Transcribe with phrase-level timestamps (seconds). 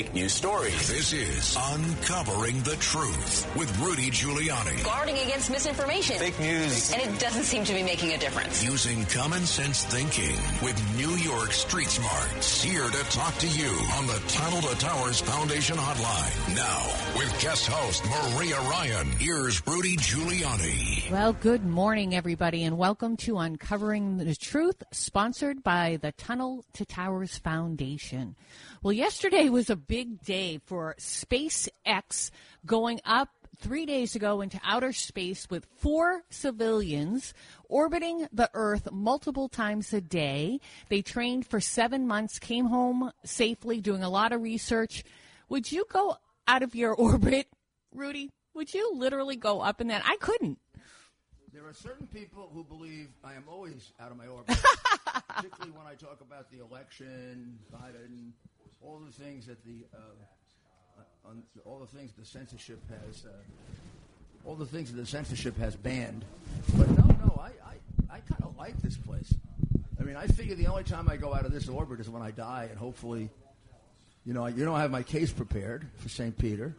[0.00, 0.88] Fake news stories.
[0.88, 4.82] This is Uncovering the Truth with Rudy Giuliani.
[4.82, 6.16] guarding against misinformation.
[6.16, 6.90] Fake news.
[6.90, 8.64] And it doesn't seem to be making a difference.
[8.64, 12.62] Using common sense thinking with New York Street Smarts.
[12.62, 13.68] Here to talk to you
[13.98, 16.56] on the Tunnel to Towers Foundation Hotline.
[16.56, 21.10] Now, with guest host Maria Ryan, here's Rudy Giuliani.
[21.10, 26.86] Well, good morning, everybody, and welcome to Uncovering the Truth, sponsored by the Tunnel to
[26.86, 28.34] Towers Foundation.
[28.82, 32.30] Well, yesterday was a big day for SpaceX
[32.64, 37.34] going up three days ago into outer space with four civilians
[37.68, 40.60] orbiting the Earth multiple times a day.
[40.88, 45.04] They trained for seven months, came home safely, doing a lot of research.
[45.50, 46.16] Would you go
[46.48, 47.48] out of your orbit,
[47.94, 48.30] Rudy?
[48.54, 50.04] Would you literally go up in that?
[50.06, 50.58] I couldn't.
[51.52, 54.56] There are certain people who believe I am always out of my orbit,
[55.28, 58.32] particularly when I talk about the election, Biden,
[58.82, 59.98] all the things that the uh,
[61.26, 61.32] uh,
[61.64, 66.24] all the things the censorship has, uh, all the things that the censorship has banned.
[66.76, 69.34] But no, no, I, I, I kind of like this place.
[69.98, 72.22] I mean, I figure the only time I go out of this orbit is when
[72.22, 73.28] I die, and hopefully,
[74.24, 76.36] you know, you I have my case prepared for St.
[76.36, 76.74] Peter.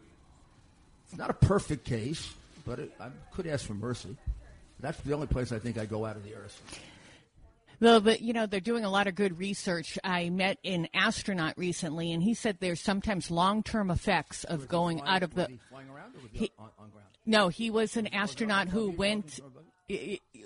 [1.07, 2.31] It's not a perfect case,
[2.65, 4.15] but it, I could ask for mercy.
[4.79, 6.59] That's the only place I think I go out of the earth.
[7.81, 9.97] Well, but you know they're doing a lot of good research.
[10.03, 15.13] I met an astronaut recently, and he said there's sometimes long-term effects of going Flying-
[15.15, 15.47] out of the.
[15.47, 17.07] he flying around or was he on, on ground?
[17.25, 19.39] No, he was an astronaut who went.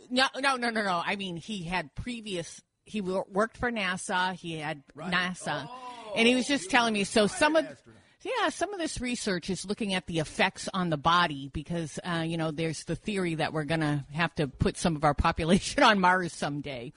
[0.10, 1.02] No, no, no, no, no.
[1.06, 2.62] I mean, he had previous.
[2.86, 4.34] He worked for NASA.
[4.34, 7.04] He had NASA, oh, and he was just telling me.
[7.04, 7.66] So some of.
[7.66, 8.02] astronaut.
[8.26, 12.24] Yeah, some of this research is looking at the effects on the body because, uh,
[12.26, 15.14] you know, there's the theory that we're going to have to put some of our
[15.14, 16.92] population on Mars someday.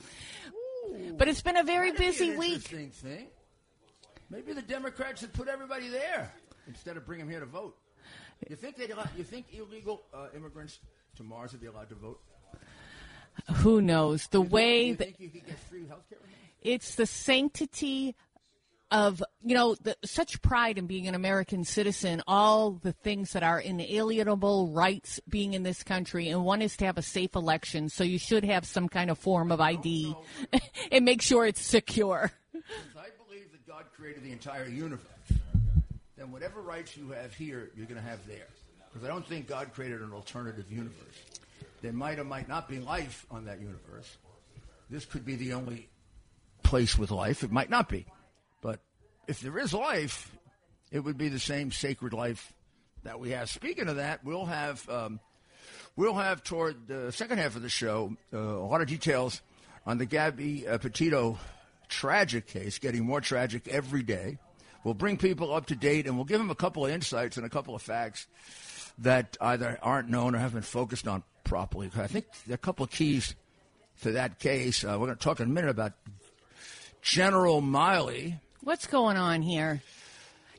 [1.19, 2.63] But it's been a very busy week.
[2.63, 3.29] thing.
[4.31, 6.33] Maybe the Democrats should put everybody there
[6.67, 7.77] instead of bring them here to vote.
[8.49, 8.87] You think they?
[9.17, 10.79] You think illegal uh, immigrants
[11.17, 12.21] to Mars would be allowed to vote?
[13.57, 14.29] Who knows?
[14.29, 16.19] The You think- way you that think you could get free health care?
[16.63, 18.15] it's the sanctity
[18.91, 23.43] of you know the, such pride in being an American citizen, all the things that
[23.43, 27.89] are inalienable rights being in this country, and one is to have a safe election.
[27.89, 30.15] So you should have some kind of form of ID
[30.93, 32.33] and make sure it's secure.
[32.53, 32.65] Since
[32.97, 35.03] I believe that God created the entire universe,
[36.17, 38.49] then whatever rights you have here, you're going to have there.
[38.93, 40.95] Because I don't think God created an alternative universe.
[41.83, 44.17] There might or might not be life on that universe.
[44.91, 45.89] This could be the only
[46.63, 47.45] place with life.
[47.45, 48.07] It might not be.
[49.29, 50.35] If there is life,
[50.91, 52.51] it would be the same sacred life
[53.03, 53.51] that we have.
[53.51, 55.21] Speaking of that, we'll have um,
[55.97, 59.43] we'll have toward the second half of the show uh, a lot of details
[59.85, 61.39] on the Gabby uh, Petito
[61.89, 64.39] tragic case, getting more tragic every day.
[64.83, 67.45] We'll bring people up to date, and we'll give them a couple of insights and
[67.45, 68.27] a couple of facts
[69.01, 71.91] that either aren't known or haven't been focused on properly.
[71.97, 73.35] I think there are a couple of keys
[74.03, 74.85] to that case.
[74.85, 75.93] Uh, we're going to talk in a minute about
[77.03, 78.39] General Milley.
[78.69, 79.81] What's going on here?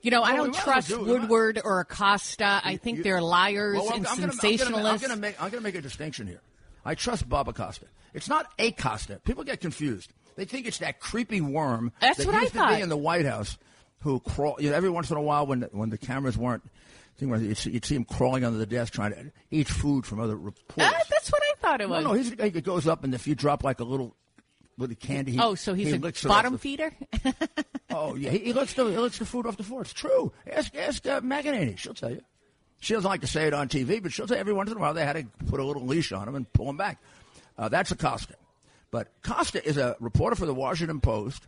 [0.01, 2.59] You know, I Well, we don't trust do Woodward or Acosta.
[2.63, 4.93] I think You- they're liars Well, and I'm gonna- I'm sensationalists.
[4.93, 6.41] I'm going to make I'm going to make a distinction here.
[6.83, 7.85] I trust Bob Acosta.
[8.15, 9.21] It's not Acosta.
[9.25, 10.11] People get confused.
[10.37, 12.97] They think it's that creepy worm That's that what I used to be in the
[12.97, 13.59] White House
[13.99, 14.55] who crawl.
[14.59, 16.63] You know, every once in a while, when the, when the cameras weren't,
[17.19, 20.35] you'd see, you'd see him crawling under the desk trying to eat food from other
[20.35, 20.91] reporters.
[20.95, 22.03] Ah, that's what I thought it was.
[22.03, 24.15] no, guy that goes up and if you drop like a little
[24.79, 26.94] little candy, he, oh, so he's he a bottom the- feeder?
[27.91, 29.81] Oh yeah, he, he licks the he licks the food off the floor.
[29.81, 30.31] It's true.
[30.51, 31.77] Ask ask uh, McEnany.
[31.77, 32.21] She'll tell you.
[32.81, 34.77] She doesn't like to say it on TV, but she'll tell you every once in
[34.77, 37.01] a while they had to put a little leash on him and pull him back.
[37.57, 38.36] Uh, that's Acosta.
[38.92, 41.45] But Costa is a reporter for the Washington Post.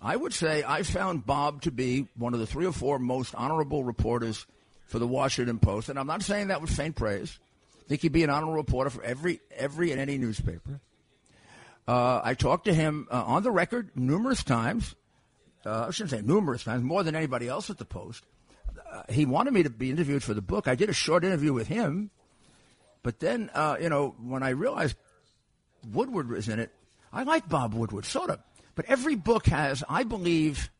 [0.00, 3.34] I would say I found Bob to be one of the three or four most
[3.34, 4.46] honorable reporters
[4.86, 7.38] for the Washington Post, and I'm not saying that with faint praise.
[7.84, 10.80] I think he'd be an honorable reporter for every every and any newspaper.
[11.90, 14.94] Uh, I talked to him uh, on the record numerous times.
[15.66, 18.24] Uh, I shouldn't say numerous times, more than anybody else at the Post.
[18.92, 20.68] Uh, he wanted me to be interviewed for the book.
[20.68, 22.10] I did a short interview with him,
[23.02, 24.94] but then, uh, you know, when I realized
[25.92, 26.70] Woodward was in it,
[27.12, 28.38] I like Bob Woodward, sort of.
[28.76, 30.70] But every book has, I believe,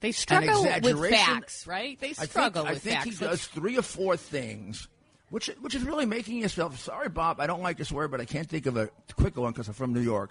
[0.00, 1.98] They an struggle with facts, right?
[1.98, 3.18] They I struggle think, with I think facts.
[3.18, 4.86] he does three or four things,
[5.32, 6.78] which which is really making yourself.
[6.78, 9.50] Sorry, Bob, I don't like this word, but I can't think of a quick one
[9.52, 10.30] because I'm from New York.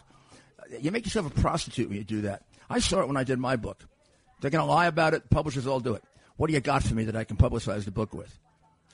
[0.79, 2.43] You make yourself a prostitute when you do that.
[2.69, 3.83] I saw it when I did my book.
[4.39, 5.27] They're going to lie about it.
[5.31, 6.03] Publishers all do it.
[6.37, 8.39] What do you got for me that I can publicize the book with?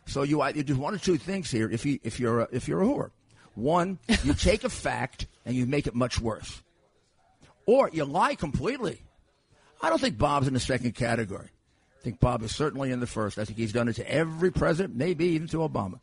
[0.05, 1.69] So you you do one or two things here.
[1.69, 3.11] If you if you're a, if you're a whore,
[3.55, 6.63] one you take a fact and you make it much worse,
[7.65, 9.01] or you lie completely.
[9.81, 11.49] I don't think Bob's in the second category.
[11.99, 13.37] I think Bob is certainly in the first.
[13.39, 15.99] I think he's done it to every president, maybe even to Obama.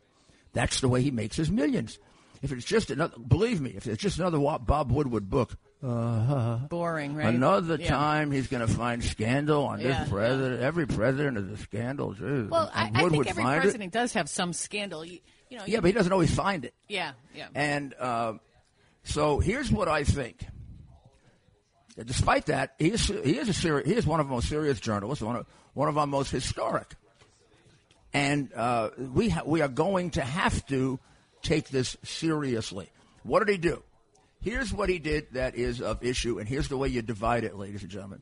[0.53, 1.97] That's the way he makes his millions.
[2.41, 7.33] If it's just another, believe me, if it's just another Bob Woodward book, boring, right?
[7.33, 7.89] another Yeah.
[7.89, 10.61] time he's going to find scandal on Yeah, this president.
[10.61, 12.15] Every president is a scandal.
[12.19, 13.61] Well, I, I think every find it.
[13.61, 15.03] president does have some scandal.
[15.05, 15.19] You,
[15.49, 16.73] you know, Yeah, but he doesn't always find it.
[16.87, 17.47] yeah, yeah.
[17.55, 18.33] And uh,
[19.03, 20.45] so here's what I think.
[22.03, 24.79] Despite that, he is he is a seri- he is one of the most serious
[24.79, 26.93] journalists, one of one of our most historic,
[28.13, 30.99] and uh, we ha- we are going to have to
[31.41, 32.89] take this seriously.
[33.23, 33.81] What did he do?
[34.41, 37.55] Here's what he did that is of issue, and here's the way you divide it,
[37.55, 38.21] ladies and gentlemen.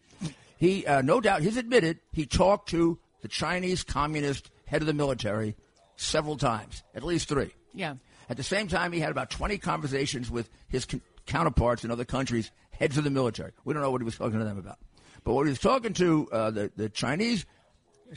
[0.57, 4.93] He, uh, no doubt, he's admitted he talked to the Chinese Communist head of the
[4.93, 5.55] military
[5.97, 7.51] several times, at least three.
[7.73, 7.95] Yeah.
[8.29, 12.05] At the same time, he had about 20 conversations with his con- counterparts in other
[12.05, 13.51] countries, heads of the military.
[13.65, 14.79] We don't know what he was talking to them about.
[15.23, 17.45] But what he was talking to uh, the, the Chinese,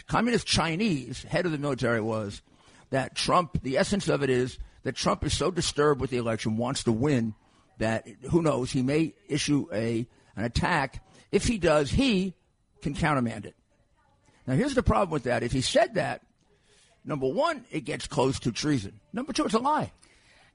[0.06, 2.43] communist Chinese head of the military was
[2.91, 6.56] that Trump, the essence of it is that Trump is so disturbed with the election,
[6.56, 7.35] wants to win,
[7.79, 10.06] that who knows, he may issue a
[10.37, 11.03] an attack.
[11.32, 12.35] If he does, he
[12.82, 13.55] can countermand it.
[14.47, 15.43] Now, here's the problem with that.
[15.43, 16.23] If he said that,
[17.05, 19.00] number one, it gets close to treason.
[19.12, 19.93] Number two, it's a lie.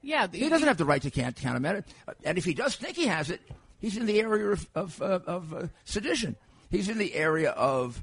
[0.00, 1.84] Yeah, He doesn't have the right to countermand it.
[2.24, 3.40] And if he does think he has it,
[3.82, 6.36] he's in the area of, of, uh, of uh, sedition.
[6.70, 8.02] He's in the area of,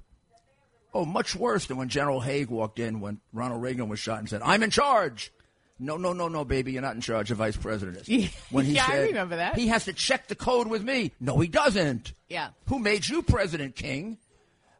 [0.93, 4.29] oh, much worse than when General Haig walked in when Ronald Reagan was shot and
[4.29, 5.31] said, I'm in charge.
[5.79, 7.29] No, no, no, no, baby, you're not in charge.
[7.29, 8.29] The vice president is.
[8.51, 9.57] When he Yeah, I remember that.
[9.57, 11.13] He has to check the code with me.
[11.21, 12.13] No, he doesn't.
[12.27, 12.49] Yeah.
[12.67, 14.17] Who made you president, King?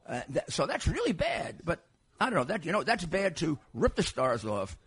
[0.08, 1.62] Uh, that, so that's really bad.
[1.64, 1.80] But
[2.20, 2.44] I don't know.
[2.44, 4.78] That you know that's bad to rip the stars off,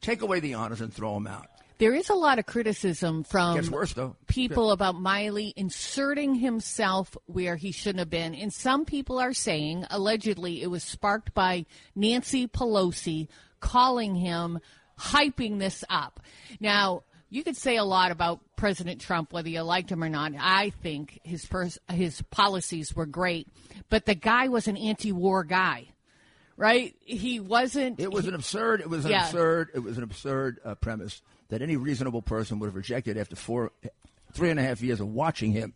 [0.00, 1.46] take away the honors, and throw them out.
[1.82, 4.14] There is a lot of criticism from Gets worse though.
[4.28, 8.36] people about Milley inserting himself where he shouldn't have been.
[8.36, 13.26] And some people are saying, allegedly, it was sparked by Nancy Pelosi
[13.58, 14.60] calling him,
[14.96, 16.20] hyping this up.
[16.60, 20.30] Now, you could say a lot about President Trump, whether you liked him or not.
[20.38, 23.48] I think his pers- his policies were great,
[23.90, 25.88] but the guy was an anti-war guy,
[26.56, 26.94] right?
[27.00, 27.98] He wasn't.
[27.98, 28.82] It was an absurd.
[28.82, 29.26] It was an Yeah.
[29.26, 29.70] absurd.
[29.74, 33.72] It was an absurd uh, premise that any reasonable person would have rejected after four,
[34.32, 35.74] three and a half years of watching him.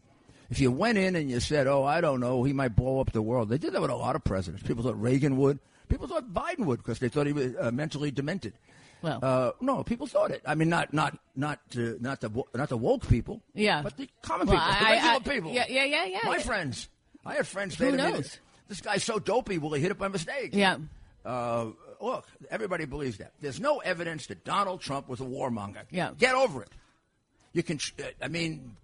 [0.49, 3.13] If you went in and you said, "Oh, I don't know, he might blow up
[3.13, 4.63] the world," they did that with a lot of presidents.
[4.67, 5.59] People thought Reagan would.
[5.89, 8.55] People thought Biden would because they thought he was uh, mentally demented.
[9.03, 9.19] Well.
[9.23, 10.41] uh, no, people thought it.
[10.47, 13.43] I mean, not not not uh, not the not the woke people.
[13.55, 13.83] Yeah.
[13.83, 15.51] but the common Well, people, the regular I- people.
[15.53, 16.43] yeah, yeah, yeah, yeah, My yeah.
[16.43, 16.89] friends.
[17.27, 18.39] I had friends say Who knows?
[18.69, 19.59] "This guy's so dopey.
[19.59, 20.79] Will he hit it by mistake?" Yeah.
[21.25, 21.67] Uh,
[22.01, 23.33] look, everybody believes that.
[23.41, 25.83] There's no evidence that Donald Trump was a warmonger.
[25.91, 26.11] Yeah.
[26.19, 26.69] Get over it.
[27.53, 28.77] You can, uh, I mean,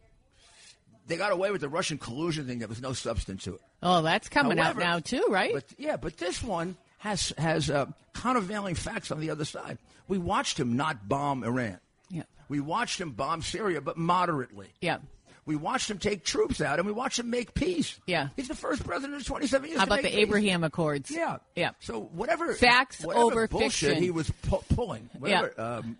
[1.06, 2.58] they got away with the Russian collusion thing.
[2.60, 3.60] There was no substance to it.
[3.82, 5.52] Oh, that's coming However- out now too, right?
[5.52, 9.78] But yeah, but this one has has uh, countervailing facts on the other side.
[10.08, 11.78] We watched him not bomb Iran.
[12.10, 12.22] yeah.
[12.48, 14.68] We watched him bomb Syria, but moderately.
[14.80, 14.98] Yeah.
[15.44, 17.98] We watched him take troops out, and we watched him make peace.
[18.06, 18.28] Yeah.
[18.36, 19.78] He's the first president in 27 years.
[19.78, 20.18] How about the peace.
[20.18, 21.10] Abraham Accords?
[21.10, 21.70] Yeah, Yeah.
[21.80, 24.02] So whatever Facts whatever over bullshit fiction.
[24.02, 25.10] he was pu- pulling.
[25.18, 25.96] Whatever, um,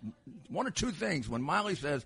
[0.49, 1.27] one or two things.
[1.27, 2.05] When Milley says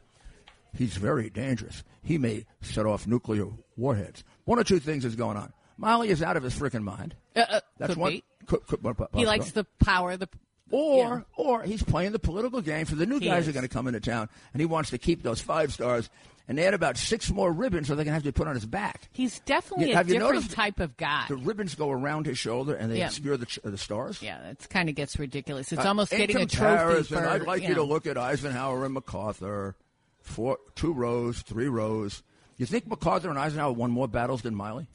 [0.75, 4.23] he's very dangerous, he may set off nuclear warheads.
[4.45, 5.53] One or two things is going on.
[5.79, 7.15] Milley is out of his freaking mind.
[7.35, 8.21] Uh, uh, That's one.
[8.47, 10.17] Could, could, He likes the power.
[10.17, 10.27] The
[10.71, 10.97] or
[11.37, 11.43] yeah.
[11.43, 13.49] or he's playing the political game for the new He guys is.
[13.49, 16.09] are going to come into town, and he wants to keep those five stars
[16.47, 18.55] and they add about six more ribbons, so they're going to have to put on
[18.55, 19.09] his back.
[19.11, 21.25] He's definitely Yeah, a have you different type of guy.
[21.27, 23.07] The ribbons go around his shoulder and they Yeah.
[23.07, 24.21] obscure the, ch- the stars.
[24.21, 25.71] yeah, it kind of gets ridiculous.
[25.71, 27.27] It's Uh, almost getting a trophy for.
[27.27, 27.75] I'd like you, know.
[27.75, 29.75] to look at Eisenhower and MacArthur,
[30.21, 32.23] four, two rows, three rows.
[32.57, 34.87] You think MacArthur and Eisenhower won more battles than Milley?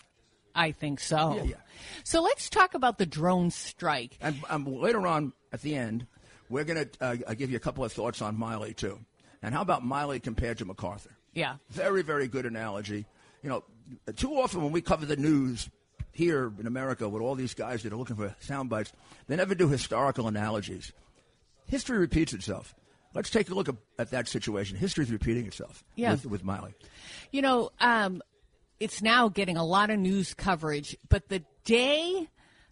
[0.55, 1.37] I think so.
[1.37, 1.55] Yeah, yeah.
[2.05, 4.19] So let's talk about the drone strike.
[4.21, 6.07] And um, later on at the end,
[6.51, 8.99] we're going to uh, give you a couple of thoughts on Milley too.
[9.43, 11.11] And how about Milley compared to MacArthur?
[11.35, 11.57] Yeah.
[11.71, 13.07] Very, very good analogy.
[13.43, 13.65] You know,
[14.17, 15.69] too often when we cover the news
[16.13, 18.93] here in America with all these guys that are looking for sound bites,
[19.29, 20.93] they never do historical analogies.
[21.67, 22.75] History repeats itself.
[23.15, 24.77] Let's take a look at, at that situation.
[24.77, 26.13] History is repeating itself Yeah.
[26.13, 26.75] with, with Milley.
[27.31, 28.23] You know, um,
[28.81, 30.97] it's now getting a lot of news coverage.
[31.09, 32.29] But the day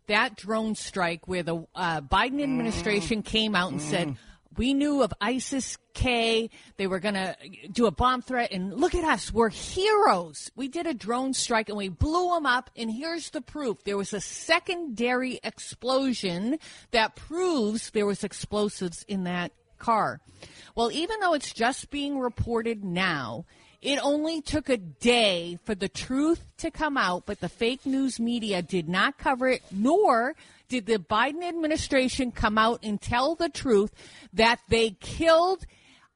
[0.07, 4.17] that drone strike, where the uh, Biden administration came out and said,
[4.57, 6.50] we knew of ISIS K.
[6.76, 7.37] They were going to
[7.71, 9.33] do a bomb threat, and look at us.
[9.33, 10.50] We're heroes.
[10.57, 12.71] We did a drone strike and we blew them up.
[12.76, 16.59] And here's the proof there was a secondary explosion
[16.90, 20.21] that proves there was explosives in that car.
[20.75, 23.45] Well, even though it's just being reported now,
[23.83, 28.21] it only took a day for the truth to come out, but the fake news
[28.21, 30.35] media did not cover it, nor
[30.71, 33.93] did the Biden administration come out and tell the truth
[34.33, 35.67] that they killed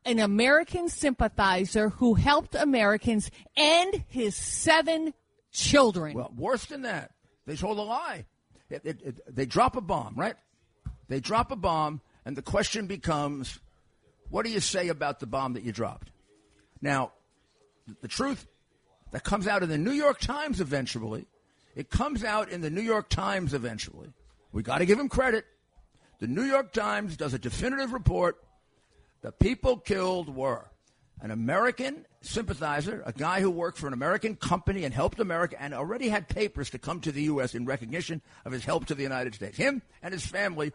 [0.06, 5.12] an American sympathizer who helped Americans and his seven
[5.52, 6.14] children.
[6.14, 7.12] Well, worse than that,
[7.46, 8.24] they told a lie.
[8.70, 10.36] It, it, it, they drop a bomb, right?
[11.08, 13.58] They drop a bomb, and the question becomes,
[14.30, 16.10] what do you say about the bomb that you dropped?
[16.80, 17.12] Now,
[18.00, 18.46] the truth
[19.10, 21.26] that comes out in the New York Times eventually,
[21.74, 24.12] it comes out in the New York Times eventually.
[24.54, 25.44] We got to give him credit.
[26.20, 28.36] The New York Times does a definitive report.
[29.20, 30.70] The people killed were
[31.20, 35.74] an American sympathizer, a guy who worked for an American company and helped America and
[35.74, 37.56] already had papers to come to the U.S.
[37.56, 39.56] in recognition of his help to the United States.
[39.56, 40.72] Him and his family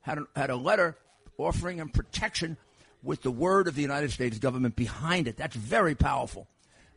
[0.00, 0.96] had a, had a letter
[1.36, 2.56] offering him protection
[3.02, 5.36] with the word of the United States government behind it.
[5.36, 6.48] That's very powerful.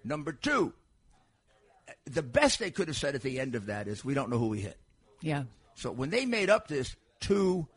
[0.05, 0.71] Number two,
[2.05, 4.37] the best they could have said at the end of that is, we don't know
[4.37, 4.77] who we hit.
[5.21, 5.43] yeah.
[5.77, 7.67] So when they made up this two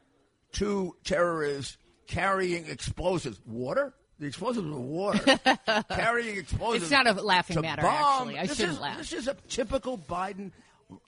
[0.53, 1.77] two terrorists
[2.07, 3.95] carrying explosives, water.
[4.19, 5.39] The explosives were water.
[5.91, 6.85] carrying explosives.
[6.85, 8.29] It's not a laughing matter, bomb.
[8.29, 8.39] actually.
[8.39, 8.99] I this shouldn't is, laugh.
[8.99, 10.51] This is a typical Biden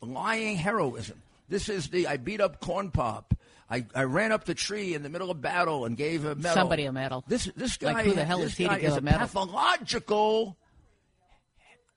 [0.01, 1.21] lying heroism.
[1.49, 3.35] This is the I beat up corn pop.
[3.71, 6.53] I, I ran up the tree in the middle of battle and gave a medal.
[6.53, 7.25] Somebody a medal.
[7.27, 7.93] This this guy.
[7.93, 9.21] Like, who the hell is he to give is a medal?
[9.21, 10.59] pathological.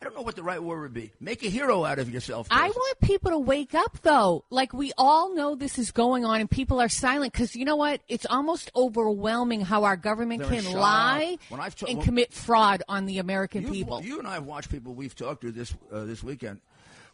[0.02, 1.12] I don't know what the right word would be.
[1.20, 2.48] Make a hero out of yourself.
[2.52, 4.44] I want people to wake up, though.
[4.50, 7.78] Like, we all know this is going on, and people are silent because you know
[7.78, 8.02] what?
[8.10, 13.20] It's almost overwhelming how our government They're can lie ta- and commit fraud on the
[13.20, 14.02] American people.
[14.04, 16.60] You and I have watched people we've talked to this uh, this weekend.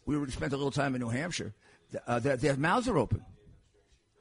[0.04, 1.54] We were spent a little time in New Hampshire.
[2.06, 3.24] Uh, their, their mouths are open.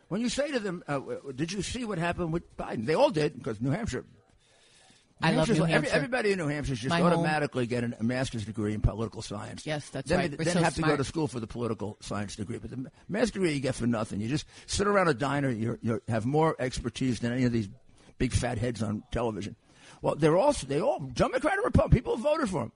[0.08, 1.00] When you say to them, uh,
[1.36, 4.06] "Did you see what happened with Biden?" They all did because New Hampshire.
[5.24, 5.92] I love New like- every- Hampshire.
[5.96, 7.08] everybody in New Hampshire just My home.
[7.14, 9.66] automatically get an- a master's degree in political science.
[9.66, 10.32] Yes, that's then right.
[10.32, 12.58] They, then so have to go to school for the political science degree.
[12.58, 14.22] But the master's degree you get for nothing.
[14.22, 15.50] You just sit around a diner.
[15.50, 17.70] You you have more expertise than any of these
[18.18, 19.56] big fat heads on television.
[20.02, 22.72] Well, they're also they all Democrat and Republican people voted for him.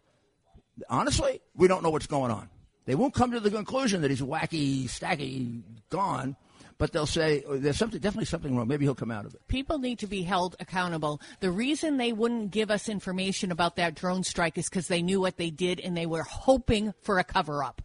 [0.89, 2.49] Honestly, we don't know what's going on.
[2.85, 6.35] They won't come to the conclusion that he's wacky, stacky, gone.
[6.77, 8.67] But they'll say oh, there's something, definitely something wrong.
[8.67, 9.47] Maybe he'll come out of it.
[9.47, 11.21] People need to be held accountable.
[11.39, 15.21] The reason they wouldn't give us information about that drone strike is because they knew
[15.21, 17.81] what they did and they were hoping for a cover up.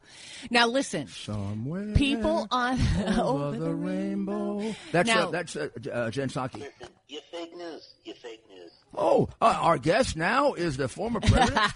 [0.50, 1.06] Now, listen.
[1.06, 2.80] Somewhere People on
[3.18, 4.74] over the rainbow.
[4.90, 6.54] That's Now- uh, that's uh, uh, Jen Psaki.
[6.60, 7.94] Listen, you're fake news.
[8.04, 8.72] You're fake news.
[8.92, 11.60] Oh, uh, our guest now is the former president.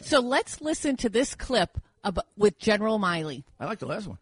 [0.00, 3.42] So let's listen to this clip ab- with General Milley.
[3.60, 4.16] I like the last one.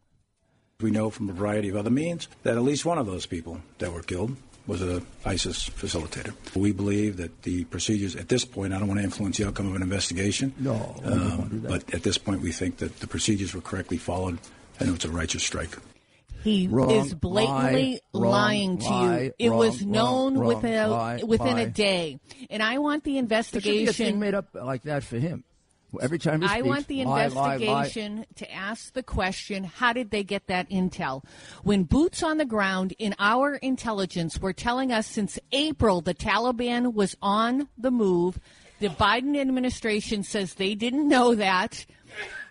[0.80, 3.62] We know from a variety of other means that at least one of those people
[3.78, 6.35] that were killed was a ISIS facilitator.
[6.54, 9.68] We believe that the procedures at this point, I don't want to influence the outcome
[9.68, 10.52] of an investigation.
[10.59, 11.00] No.
[11.04, 14.38] Um, do but at this point, we think that the procedures were correctly followed
[14.78, 15.78] and it was a righteous strike.
[16.45, 19.33] He Wrong, is blatantly lie, wrong, lying to lie, you.
[19.38, 21.61] It wrong, was known wrong, within a lie, within lie.
[21.62, 24.21] a day, and I want the There should be a thing investigation.
[24.21, 25.42] made up like that for him.
[26.03, 27.55] Every time I speaks, want the lie, lie, lie.
[27.55, 31.25] investigation to ask the question how did they get that intel?
[31.62, 36.95] When boots on the ground in our intelligence were telling us since April the Taliban
[36.95, 38.38] was on the move,
[38.79, 41.87] the Biden administration says they didn't know that.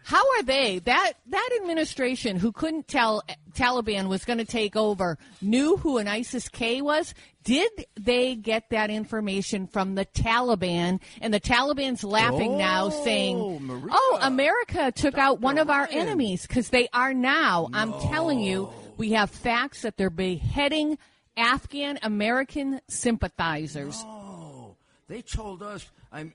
[0.06, 5.18] How are they that that administration who couldn't tell Taliban was going to take over
[5.42, 7.16] knew who an ISIS K was?
[7.44, 11.00] Did they get that information from the Taliban?
[11.22, 13.88] And the Taliban's laughing now, Oh, saying, Maria.
[13.92, 15.98] "Oh, America took out one of our Ryan.
[15.98, 21.00] enemies because they are now." I'm telling you, we have facts that they're beheading
[21.36, 23.96] Afghan American sympathizers.
[24.06, 24.76] Oh,
[25.08, 25.86] they told us.
[26.12, 26.32] I,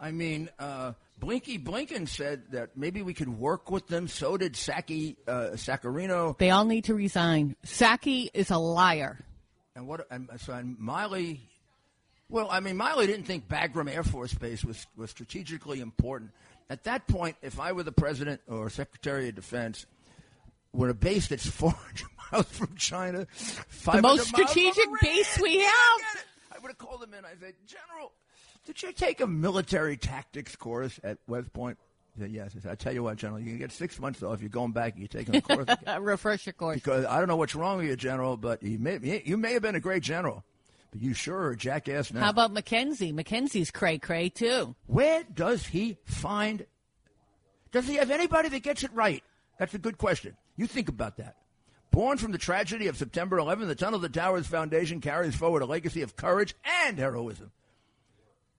[0.00, 4.08] I mean, uh, Blinky Blinken said that maybe we could work with them.
[4.08, 6.36] So did Psaki uh, Saccharino.
[6.38, 7.54] They all need to resign.
[7.64, 9.18] Psaki is a liar.
[9.76, 10.06] And what?
[10.10, 11.40] And so and Milley.
[12.30, 16.30] Well, I mean, Milley didn't think Bagram Air Force Base was was strategically important.
[16.70, 19.86] At that point, if I were the president or secretary of defense,
[20.72, 25.58] with a base that's 400 miles from China, 500 most miles from strategic base we
[25.58, 26.00] have.
[26.52, 27.24] I would have called him in.
[27.24, 28.12] I said, General,
[28.72, 31.78] did you take a military tactics course at West Point?
[32.14, 32.52] He said, yes.
[32.56, 34.34] I said, I tell you what, General, you can get six months off.
[34.34, 34.92] If you're going back.
[34.92, 35.66] And you're taking a course.
[35.68, 36.76] again." Refresh your course.
[36.76, 39.62] because I don't know what's wrong with you, General, but you may you may have
[39.62, 40.44] been a great general,
[40.90, 42.20] but you sure are a jackass now.
[42.20, 43.12] How about McKenzie?
[43.12, 44.74] McKenzie's cray cray too.
[44.86, 46.66] Where does he find?
[47.72, 49.22] Does he have anybody that gets it right?
[49.58, 50.36] That's a good question.
[50.56, 51.36] You think about that.
[51.90, 55.66] Born from the tragedy of September 11, the Tunnel to Towers Foundation carries forward a
[55.66, 57.50] legacy of courage and heroism.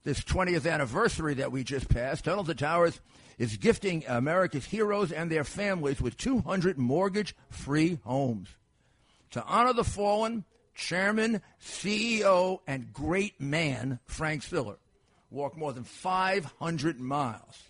[0.04, 3.00] This 20th anniversary that we just passed, Tunnel to Towers
[3.38, 8.50] is gifting America's heroes and their families with 200 mortgage free homes.
[9.32, 10.44] To honor the fallen,
[10.74, 14.78] Chairman, CEO, and great man Frank Siller
[15.30, 17.64] walked more than 500 miles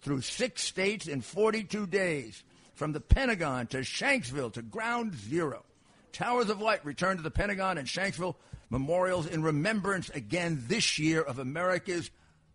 [0.00, 2.42] through six states in 42 days,
[2.74, 5.64] from the Pentagon to Shanksville to Ground Zero.
[6.12, 8.36] Towers of Light returned to the Pentagon and Shanksville
[8.74, 12.10] memorials in remembrance again this year of America's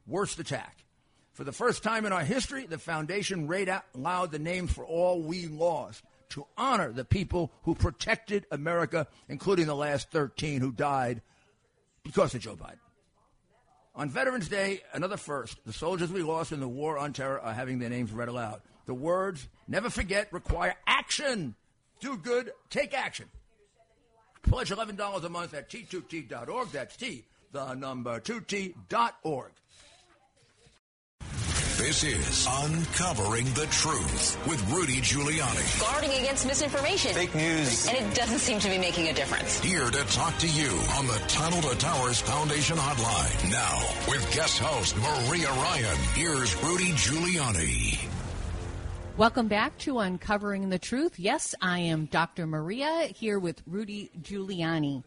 [0.06, 0.84] worst attack.
[1.32, 4.84] For the first time in our history, the foundation read out loud the names for
[4.84, 10.74] all we lost to honor the people who protected America, including the last 13 who
[10.74, 11.22] died
[12.04, 12.80] because of Joe Biden.
[13.96, 17.54] On Veterans Day, another first, the soldiers we lost in the war on terror are
[17.54, 18.60] having their names read aloud.
[18.88, 21.56] The words, never forget, require action.
[22.02, 23.30] Do good, take action.
[24.44, 26.72] Pledge $11 a month at t2t.org.
[26.72, 29.52] That's T, the number 2t.org.
[31.80, 35.80] This is Uncovering the Truth with Rudy Giuliani.
[35.80, 37.14] Guarding against misinformation.
[37.14, 37.88] Fake news.
[37.88, 39.62] And it doesn't seem to be making a difference.
[39.62, 40.68] Here to talk to you
[40.98, 43.50] on the Tunnel to Towers Foundation Hotline.
[43.50, 43.80] Now,
[44.12, 48.09] with guest host Maria Ryan, here's Rudy Giuliani.
[49.20, 51.20] Welcome back to Uncovering the Truth.
[51.20, 52.48] Yes, I am Dr.
[52.48, 55.04] Maria here with Rudy Giuliani.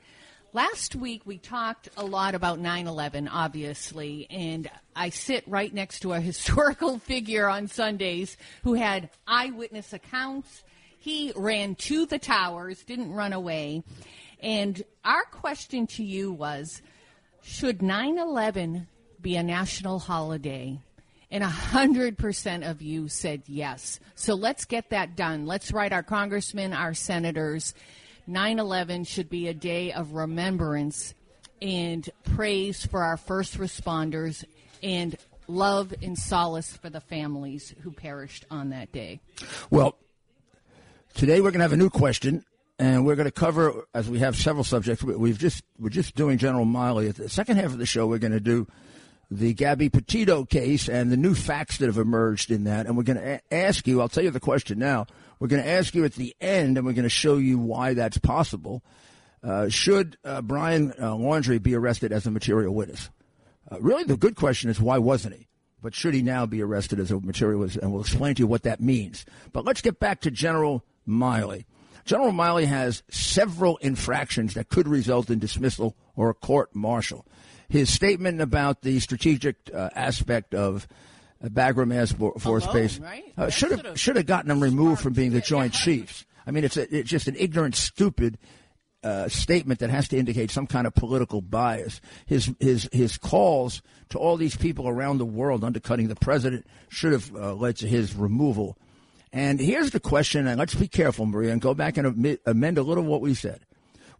[0.52, 6.00] Last week we talked a lot about 9 11, obviously, and I sit right next
[6.00, 10.62] to a historical figure on Sundays who had eyewitness accounts.
[10.98, 13.82] He ran to the towers, didn't run away.
[14.40, 16.82] And our question to you was
[17.40, 18.88] should 9 11
[19.22, 20.80] be a national holiday?
[21.32, 23.98] And 100% of you said yes.
[24.14, 25.46] So let's get that done.
[25.46, 27.72] Let's write our congressmen, our senators.
[28.26, 31.14] 9 11 should be a day of remembrance
[31.62, 34.44] and praise for our first responders
[34.82, 35.16] and
[35.48, 39.18] love and solace for the families who perished on that day.
[39.70, 39.96] Well,
[41.14, 42.44] today we're going to have a new question,
[42.78, 45.02] and we're going to cover, as we have several subjects.
[45.02, 47.08] we- We've just we're just doing General Milley.
[47.08, 48.66] At the second half of the show, we're going to do
[49.36, 52.86] the Gabby Petito case and the new facts that have emerged in that.
[52.86, 54.00] And we're going to a- ask you.
[54.00, 55.06] I'll tell you the question now.
[55.38, 57.94] We're going to ask you at the end, and we're going to show you why
[57.94, 58.82] that's possible.
[59.42, 63.10] Uh, should uh, Brian uh, Laundrie be arrested as a material witness?
[63.70, 65.48] Uh, really, the good question is why wasn't he?
[65.82, 67.82] But should he now be arrested as a material witness?
[67.82, 69.24] And we'll explain to you what that means.
[69.52, 71.64] But let's get back to General Milley.
[72.04, 77.26] General Milley has several infractions that could result in dismissal or a court martial.
[77.72, 80.86] His statement about the strategic uh, aspect of
[81.42, 83.24] uh, Bagram Air Force Alone, Base right?
[83.38, 86.26] uh, should should've should have gotten him removed from being the Joint Chiefs.
[86.46, 88.36] I mean, it's, a, it's just an ignorant, stupid
[89.02, 92.02] uh, statement that has to indicate some kind of political bias.
[92.26, 93.80] His his his calls
[94.10, 97.88] to all these people around the world undercutting the president should have uh, led to
[97.88, 98.76] his removal.
[99.32, 102.76] And here's the question, and let's be careful, Maria, and go back and admit, amend
[102.76, 103.64] a little of what we said.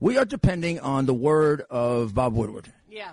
[0.01, 2.73] We are depending on the word of Bob Woodward.
[2.89, 3.13] Yeah.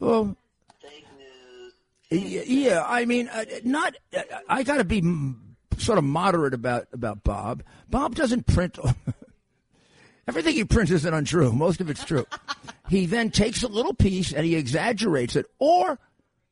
[0.00, 0.06] Yeah.
[0.06, 0.36] Well,
[0.80, 1.72] Fake news.
[2.10, 3.96] Y- Yeah, I mean, uh, not.
[4.48, 5.02] I got to be
[5.78, 7.62] sort of moderate about about Bob.
[7.88, 8.78] Bob doesn't print.
[10.28, 11.52] Everything he prints isn't untrue.
[11.52, 12.26] Most of it's true.
[12.88, 15.98] he then takes a little piece and he exaggerates it, or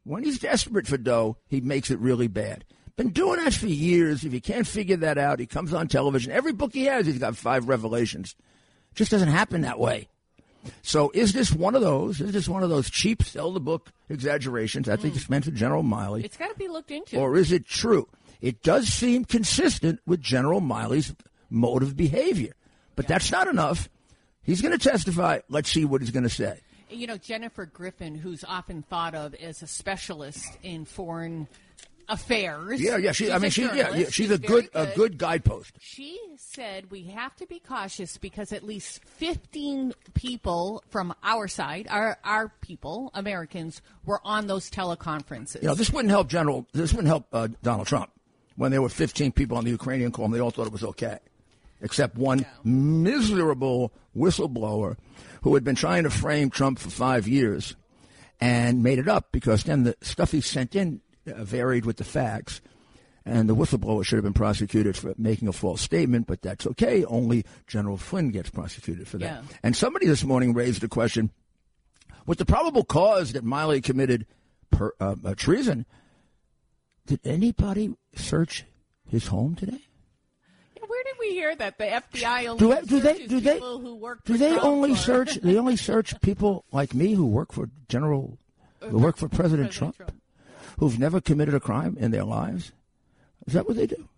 [0.05, 2.65] when he's desperate for dough, he makes it really bad.
[2.97, 4.25] Been doing that for years.
[4.25, 6.33] If you can't figure that out, he comes on television.
[6.33, 8.35] Every book he has, he's got five revelations.
[8.95, 10.09] Just doesn't happen that way.
[10.83, 12.21] So is this one of those?
[12.21, 14.89] Is this one of those cheap sell the book exaggerations?
[14.89, 16.25] I think it's meant to General Milley.
[16.25, 17.19] It's got to be looked into.
[17.19, 18.09] Or is it true?
[18.41, 21.15] It does seem consistent with General Milley's
[21.51, 22.55] mode of behavior.
[22.97, 23.89] But that's not enough.
[24.43, 25.41] He's going to testify.
[25.49, 26.61] Let's see what he's going to say.
[26.91, 31.49] you know, Jennifer Griffin, who's often thought of as a specialist in foreign
[32.09, 32.81] affairs.
[32.81, 33.13] Yeah, yeah.
[33.13, 34.09] She, She's I mean, she, yeah, yeah.
[34.11, 35.73] She's, a very good, a good guidepost.
[35.81, 41.87] She said we have to be cautious because at least 15 people from our side,
[41.91, 45.63] our our people, Americans, were on those teleconferences.
[45.63, 46.67] You know, this wouldn't help General.
[46.73, 48.11] This wouldn't help uh, Donald Trump
[48.57, 50.85] when there were 15 people on the Ukrainian call and they all thought it was
[50.85, 51.19] okay,
[51.81, 54.97] except one miserable whistleblower
[55.43, 57.77] who had been trying to frame Trump for five years
[58.41, 62.61] and made it up because then the stuff he sent in varied with the facts.
[63.25, 67.05] and the whistleblower should have been prosecuted for making a false statement, but that's okay.
[67.05, 69.45] Only General Flynn gets prosecuted for that.
[69.45, 69.57] Yeah.
[69.63, 71.31] And somebody this morning raised a question
[72.27, 74.27] with the probable cause that Milley committed
[74.73, 75.87] per, uh, uh, treason.
[77.07, 78.65] Did anybody search
[79.09, 79.83] his home today?
[80.85, 84.25] Where did we hear that the FBI only Do, do they do they who work
[84.25, 87.71] do they Trump only or- search they only search people like me who work for
[87.89, 88.37] General
[88.81, 90.13] who work for President, President Trump,
[90.79, 92.73] who've never committed a crime in their lives?
[93.47, 94.09] Is that what they do?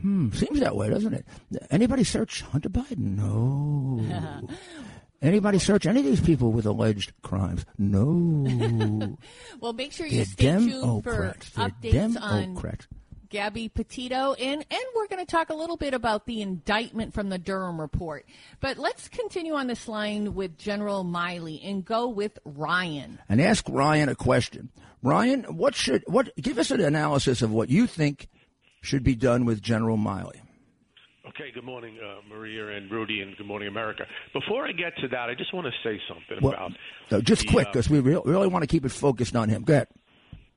[0.00, 1.26] Hmm, seems that way, doesn't it?
[1.70, 3.16] Anybody search Hunter Biden?
[3.16, 4.48] No.
[5.22, 7.64] Anybody search any of these people with alleged crimes?
[7.78, 9.16] No.
[9.60, 12.86] Well, make sure you They're stay tuned for They're updates on Democrats.
[13.28, 17.28] Gabby Petito, and and we're going to talk a little bit about the indictment from
[17.28, 18.26] the Durham report.
[18.60, 23.18] But let's continue on this line with General Milley and go with Ryan.
[23.28, 24.70] and ask Ryan a question.
[25.02, 28.28] Ryan, what should what give us an analysis of what you think
[28.82, 30.40] should be done with General Milley?
[31.28, 34.04] Okay, good morning, uh, Maria and Rudy, and good morning, America.
[34.32, 36.72] Before I get to that, I just want to say something Well, about.
[37.10, 39.48] so just the, quick, uh, because we re- really want to keep it focused on
[39.48, 39.62] him.
[39.64, 39.88] Go ahead.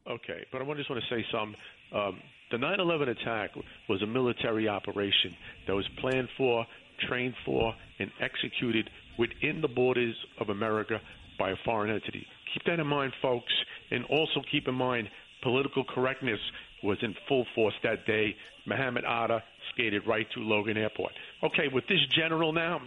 [0.08, 1.56] Okay, but I just want to say some.
[1.94, 2.20] Um,
[2.52, 3.52] the 9/11 attack
[3.88, 5.36] was a military operation
[5.68, 6.66] that was planned for,
[7.08, 11.00] trained for, and executed within the borders of America
[11.38, 12.26] by a foreign entity.
[12.54, 13.54] Keep that in mind, folks,
[13.92, 15.10] and also keep in mind
[15.42, 16.40] political correctness
[16.84, 18.36] was in full force that day.
[18.66, 21.12] Muhammad Atta skated right through Logan Airport.
[21.44, 22.82] Okay, with this general now.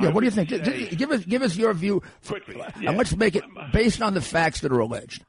[0.00, 0.50] Yeah, I what do you think?
[0.50, 2.90] Say- give us give us your view, Quickly, and yeah.
[2.90, 5.24] let's make it based on the facts that are alleged.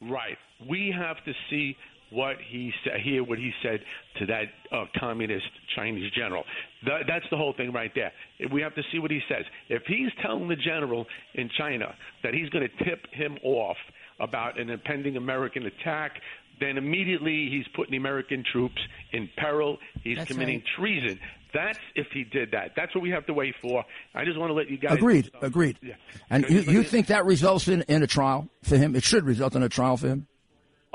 [0.00, 0.38] Right.
[0.68, 1.76] We have to see
[2.10, 3.80] what he said, hear what he said
[4.18, 6.44] to that uh, communist Chinese general.
[6.84, 8.12] Th- that's the whole thing right there.
[8.52, 9.44] We have to see what he says.
[9.68, 13.76] If he's telling the general in China that he's going to tip him off
[14.20, 16.12] about an impending American attack,
[16.60, 18.80] then immediately he's putting the American troops
[19.12, 19.78] in peril.
[20.02, 20.64] He's That's committing right.
[20.78, 21.20] treason.
[21.52, 22.72] That's if he did that.
[22.76, 23.84] That's what we have to wait for.
[24.14, 24.96] I just want to let you guys.
[24.96, 25.30] Agreed.
[25.40, 25.78] Agreed.
[25.82, 25.94] Yeah.
[26.28, 28.94] And you, you think that results in, in a trial for him?
[28.94, 30.26] It should result in a trial for him.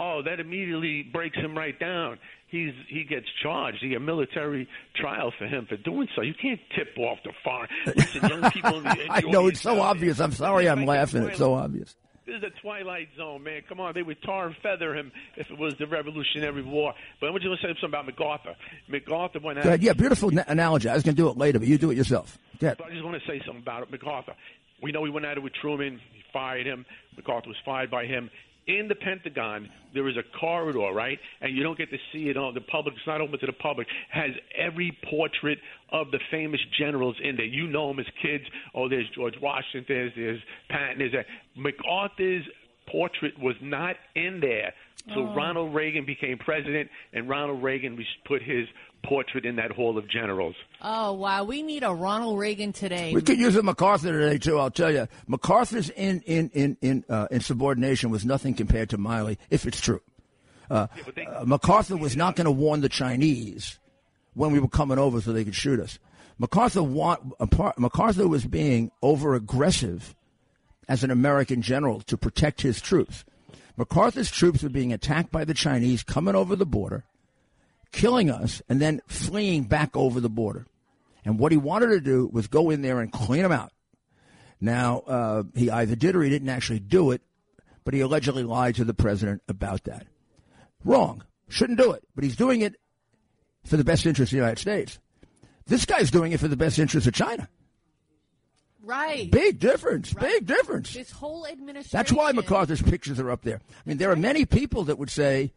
[0.04, 2.18] Oh, that immediately breaks him right down.
[2.48, 3.78] He's he gets charged.
[3.82, 6.24] He a military trial for him for doing so.
[6.24, 7.70] You can't tip off the foreign.
[7.86, 8.78] Listen, young people.
[8.78, 10.20] In the, in the I know it's so obvious.
[10.20, 11.22] I'm uh, sorry, I'm laughing.
[11.26, 11.96] It's so obvious.
[12.26, 13.62] This is the Twilight Zone, man.
[13.70, 16.96] Come on, they would tar and feather him if it was the Revolutionary War.
[17.20, 18.56] But I want you to say something about MacArthur.
[18.88, 19.82] MacArthur went out.
[19.82, 20.90] Yeah, beautiful na- analogy.
[20.90, 22.40] I was going to do it later, but you do it yourself.
[22.60, 22.78] Ahead.
[22.80, 23.92] So I just want to say something about it.
[23.92, 24.34] MacArthur.
[24.82, 26.00] We know he went at it with Truman.
[26.12, 26.86] He fired him.
[27.18, 28.32] MacArthur was fired by him.
[28.68, 31.20] In the Pentagon, there is a corridor, right?
[31.42, 32.96] And you don't get to see it on the public.
[32.96, 33.88] It's not open to the public.
[34.10, 35.58] Has every portrait
[35.90, 37.46] of the famous generals in there.
[37.46, 38.46] You know them as kids.
[38.76, 39.86] Oh, there's George Washington.
[39.88, 41.00] There's, there's Patton.
[41.00, 41.26] There's that.
[41.56, 42.46] MacArthur's
[42.88, 44.74] portrait was not in there.
[45.14, 45.34] So Oh.
[45.34, 48.68] Ronald Reagan became president, and Ronald Reagan put his
[49.04, 50.56] portrait in that Hall of Generals.
[50.82, 53.14] Oh wow, we need a Ronald Reagan today.
[53.14, 54.60] We could use a MacArthur today too.
[54.60, 59.38] I'll tell you, MacArthur's in in in in uh, insubordination was nothing compared to Milley,
[59.50, 60.02] if it's true.
[60.70, 60.88] Uh,
[61.28, 63.78] uh, MacArthur was not going to warn the Chinese
[64.34, 66.00] when we were coming over so they could shoot us.
[66.40, 70.16] MacArthur want, apart- MacArthur was being over aggressive
[70.88, 73.26] as an American general to protect his troops.
[73.78, 77.04] MacArthur's troops were being attacked by the Chinese coming over the border,
[77.92, 80.66] killing us, and then fleeing back over the border.
[81.26, 83.72] And what he wanted to do was go in there and clean them out.
[84.60, 87.22] Now, uh, he either did or he didn't actually do it,
[87.84, 90.06] but he allegedly lied to the president about that.
[90.86, 91.24] Wrong.
[91.50, 92.04] Shouldn't do it.
[92.16, 92.76] But he's doing it
[93.66, 95.00] for the best interest of the United States.
[95.66, 97.48] This guy's doing it for the best interest of China.
[98.84, 99.30] right.
[99.30, 100.14] Big difference.
[100.14, 100.94] Big difference.
[100.94, 101.98] This whole administration.
[101.98, 103.62] That's why MacArthur's pictures are up there.
[103.70, 105.54] I mean, there are many people that would say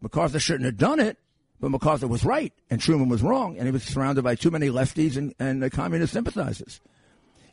[0.00, 1.18] MacArthur shouldn't have done it,
[1.60, 4.68] but MacArthur was right and Truman was wrong, and he was surrounded by too many
[4.68, 6.80] lefties and, and communist sympathizers.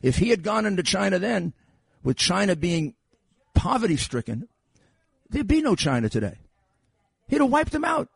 [0.02, 1.52] If he had gone into China then,
[2.02, 2.94] with China being
[3.54, 4.48] poverty stricken,
[5.30, 6.36] there'd be no China today.
[7.28, 8.08] He'd have wiped them out,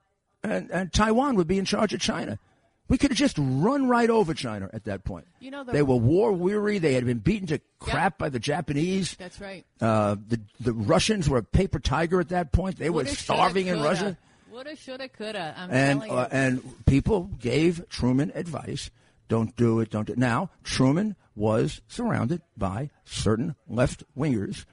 [0.42, 2.38] and, and Taiwan would be in charge of China.
[2.88, 5.26] We could have just run right over China at that point.
[5.40, 6.78] You know, the- they were war weary.
[6.78, 9.14] They had been beaten to crap by the Japanese.
[9.18, 9.64] That's right.
[9.80, 12.78] Uh, the the Russians were a paper tiger at that point.
[12.78, 13.82] They were starving in.
[13.82, 14.16] Russia,
[14.58, 15.54] Woulda, shoulda, coulda.
[15.56, 18.90] I'm and uh, and people gave Truman advice:
[19.28, 20.18] don't do it, don't do it.
[20.18, 24.64] Now Truman was surrounded by certain left wingers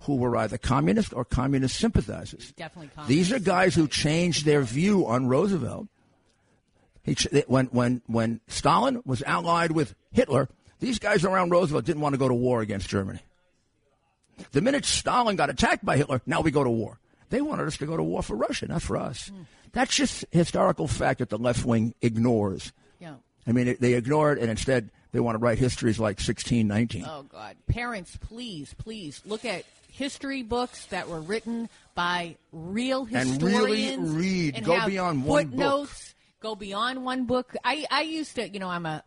[0.00, 2.52] who were either communist or communist sympathizers.
[2.52, 3.08] Definitely communist.
[3.08, 5.88] These are guys who changed their view on Roosevelt.
[7.02, 10.50] He, when when when Stalin was allied with Hitler,
[10.80, 13.20] these guys around Roosevelt didn't want to go to war against Germany.
[14.52, 16.99] The minute Stalin got attacked by Hitler, now we go to war.
[17.30, 19.30] They wanted us to go to war for Russia, not for us.
[19.72, 22.72] That's just historical fact that the left wing ignores.
[22.98, 23.14] Yeah.
[23.46, 27.04] I mean, they ignore it, and instead they want to write histories like 1619.
[27.08, 33.42] Oh God, parents, please, please look at history books that were written by real historians.
[33.42, 34.56] And really read.
[34.56, 35.50] and Go beyond one book.
[35.50, 36.14] footnotes.
[36.40, 37.54] Go beyond one book.
[37.64, 39.02] I I used to, you know, I'm a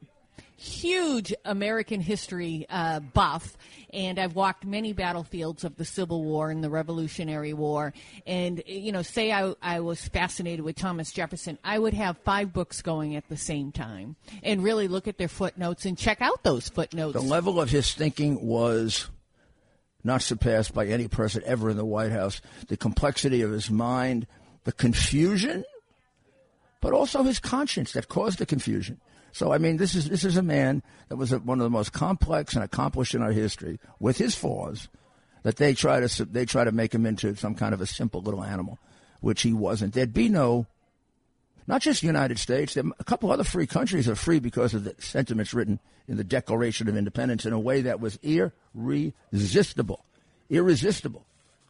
[0.55, 3.57] huge American history uh, buff,
[3.91, 7.93] and I've walked many battlefields of the Civil War and the Revolutionary War.
[8.25, 12.53] And you know, say I I was fascinated with Thomas Jefferson, I would have five
[12.53, 16.43] books going at the same time, and really look at their footnotes and check out
[16.43, 17.13] those footnotes.
[17.13, 19.09] The level of his thinking was
[20.03, 22.41] not surpassed by any person ever in the White House.
[22.67, 24.27] The complexity of his mind,
[24.65, 25.63] the confusion,
[26.81, 28.99] but also his conscience that caused the confusion.
[29.34, 31.91] So, I mean, this is this is a man that was one of the most
[31.91, 34.88] complex and accomplished in our history, with his flaws.
[35.41, 38.22] That they try to they try to make him into some kind of a simple
[38.22, 38.80] little animal,
[39.19, 39.93] which he wasn't.
[39.93, 40.67] There'd be no,
[41.67, 42.76] not just the United States.
[42.76, 46.24] There, a couple other free countries are free because of the sentiments written in the
[46.24, 50.06] Declaration of Independence in a way that was irresistible,
[50.50, 51.26] irresistible.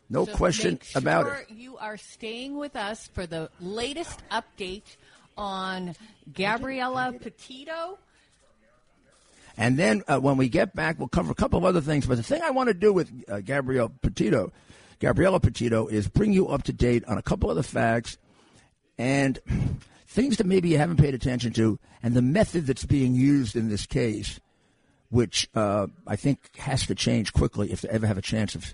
[0.09, 1.49] No So question make sure about it.
[1.49, 4.97] You are staying with us for the latest update
[5.37, 5.95] on
[6.33, 7.97] Gabriella Petito.
[9.57, 12.05] And then uh, when we get back, we'll cover a couple of other things.
[12.05, 14.51] But the thing I want to do with uh, Gabrielle Petito,
[14.99, 18.17] Gabriella Petito, is bring you up to date on a couple of the facts
[18.97, 19.39] and
[20.07, 23.69] things that maybe you haven't paid attention to, and the method that's being used in
[23.69, 24.39] this case,
[25.09, 28.73] which uh, I think has to change quickly if they ever have a chance of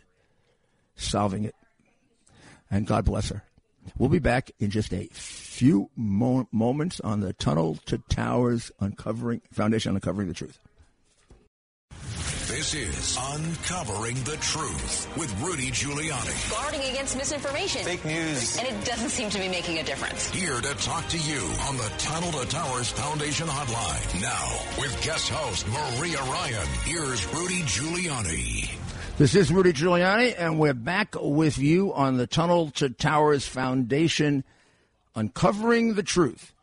[0.95, 1.55] solving it.
[2.71, 3.43] And God bless her.
[3.97, 9.41] We'll be back in just a few mo- moments on the Tunnel to Towers Uncovering
[9.51, 10.59] Foundation Uncovering the Truth.
[12.47, 16.49] This is Uncovering the Truth with Rudy Giuliani.
[16.51, 17.83] Guarding against misinformation.
[17.83, 18.57] Fake news.
[18.57, 20.29] And it doesn't seem to be making a difference.
[20.31, 24.21] Here to talk to you on the Tunnel to Towers Foundation Hotline.
[24.21, 28.78] Now, with guest host Maria Ryan, here's Rudy Giuliani.
[29.19, 34.45] This is Rudy Giuliani, and we're back with you on the Tunnel to Towers Foundation,
[35.13, 36.53] uncovering the truth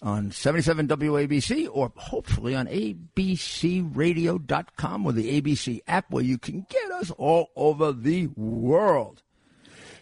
[0.00, 6.90] on 77 WABC or hopefully on abcradio.com or the ABC app where you can get
[6.92, 9.22] us all over the world.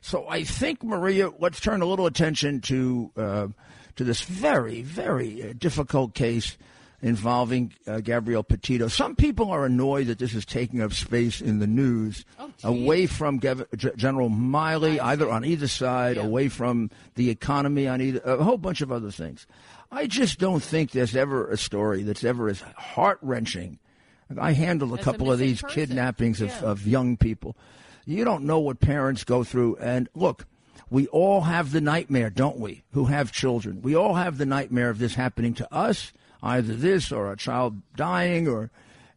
[0.01, 3.49] So I think, Maria, let's turn a little attention to uh,
[3.97, 6.57] to this very, very uh, difficult case
[7.05, 8.89] involving uh, Gabrielle Petito.
[8.89, 12.25] Some people are annoyed that this is taking up space in the news,
[12.65, 18.01] away from Gav- G- General Milley, either on either side, away from the economy on
[18.01, 19.47] either, a whole bunch of other things.
[19.93, 23.79] I just don't think there's ever a story that's ever as heart wrenching.
[24.41, 25.75] I handled a As a couple of these person.
[25.87, 26.61] kidnappings of, Yeah.
[26.63, 27.55] of young people.
[28.07, 29.77] You don't know what parents go through.
[29.77, 30.47] And look,
[30.89, 33.83] we all have the nightmare, don't we, who have children?
[33.83, 36.13] We all have the nightmare of this happening to us,
[36.45, 38.71] either this or a child dying, or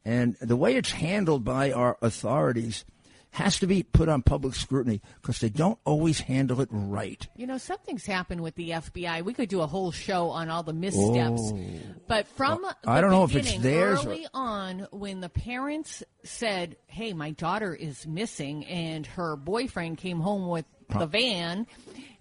[0.05, 2.85] and the way it's handled by our authorities
[3.31, 7.27] has to be put on public scrutiny because they don't always handle it right.
[7.35, 9.21] You know, something's happened with the FBI.
[9.23, 11.41] We could do a whole show on all the missteps.
[11.53, 11.59] Oh.
[12.07, 16.01] But from Well, I don't know if it's theirs or- early on, when the parents
[16.23, 21.67] said, "Hey, my daughter is missing," and her boyfriend came home with the van,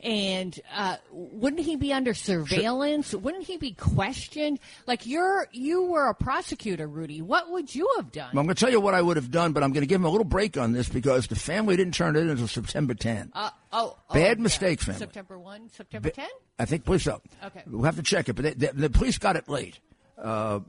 [0.00, 3.14] and uh, wouldn't he be under surveillance?
[3.14, 4.60] Wouldn't he be questioned?
[4.86, 7.22] Like you're, you were a prosecutor, Rudy.
[7.22, 8.28] What would you have done?
[8.28, 10.00] I'm going to tell you what I would have done, but I'm going to give
[10.00, 12.94] him a little break on this because the family didn't turn it in until September
[12.94, 13.32] 10.
[13.34, 14.42] Uh, oh, oh, Bad yeah.
[14.42, 14.98] mistake, family.
[14.98, 16.28] September one, September ten.
[16.58, 17.20] I think police so.
[17.44, 17.62] Okay.
[17.66, 19.80] We'll have to check it, but they, they, the police got it late.
[20.18, 20.60] Uh,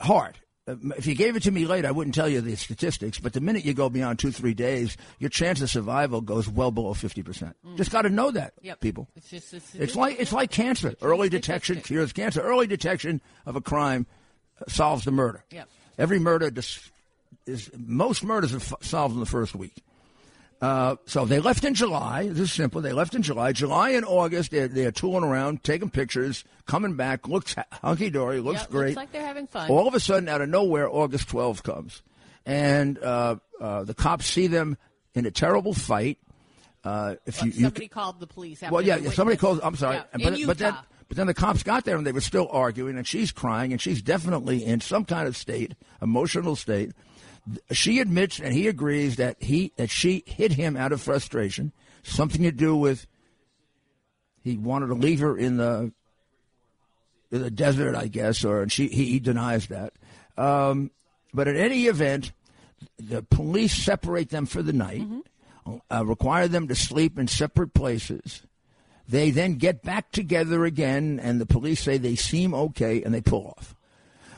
[0.00, 0.38] hard.
[0.68, 3.18] Uh, If you gave it to me late, I wouldn't tell you the statistics.
[3.18, 6.70] But the minute you go beyond two, three days, your chance of survival goes well
[6.70, 7.56] below fifty percent.
[7.76, 8.80] Just got to know that, Yep.
[8.80, 9.08] people.
[9.16, 10.94] It's just it's, It's like it's like cancer.
[11.02, 12.40] Early detection cures cancer.
[12.40, 14.06] Early detection of a crime
[14.60, 15.44] uh, solves the murder.
[15.50, 15.68] Yep.
[15.98, 16.90] Every murder dis-
[17.46, 19.82] is most murders are f- solved in the first week.
[20.60, 22.28] Uh, so they left in July.
[22.28, 22.80] This is simple.
[22.80, 23.52] They left in July.
[23.52, 27.28] July and August, they're, they're tooling around, taking pictures, coming back.
[27.28, 28.40] Looks hunky dory.
[28.40, 28.86] Looks Yep, great.
[28.88, 29.70] Looks like they're having fun.
[29.70, 32.02] All of a sudden, out of nowhere, August 12th comes,
[32.46, 34.78] and uh, uh, the cops see them
[35.14, 36.18] in a terrible fight.
[36.82, 38.62] Uh, if you, you Somebody called the police.
[38.62, 39.60] After well, yeah, somebody calls.
[39.62, 40.74] I'm sorry, Yeah, but, but then
[41.08, 43.80] but then the cops got there and they were still arguing, and she's crying, and
[43.80, 46.92] she's definitely in some kind of state, emotional state.
[47.70, 52.42] She admits and he agrees that he that she hit him out of frustration, something
[52.42, 53.06] to do with
[54.42, 55.92] he wanted to leave her in the
[57.30, 59.92] in the desert, I guess, or and she he, he denies that.
[60.36, 60.90] Um,
[61.32, 62.32] but at any event,
[62.98, 65.02] the police separate them for the night.
[65.90, 68.42] uh, require them to sleep in separate places.
[69.08, 73.20] They then get back together again, and the police say they seem okay, and they
[73.20, 73.74] pull off.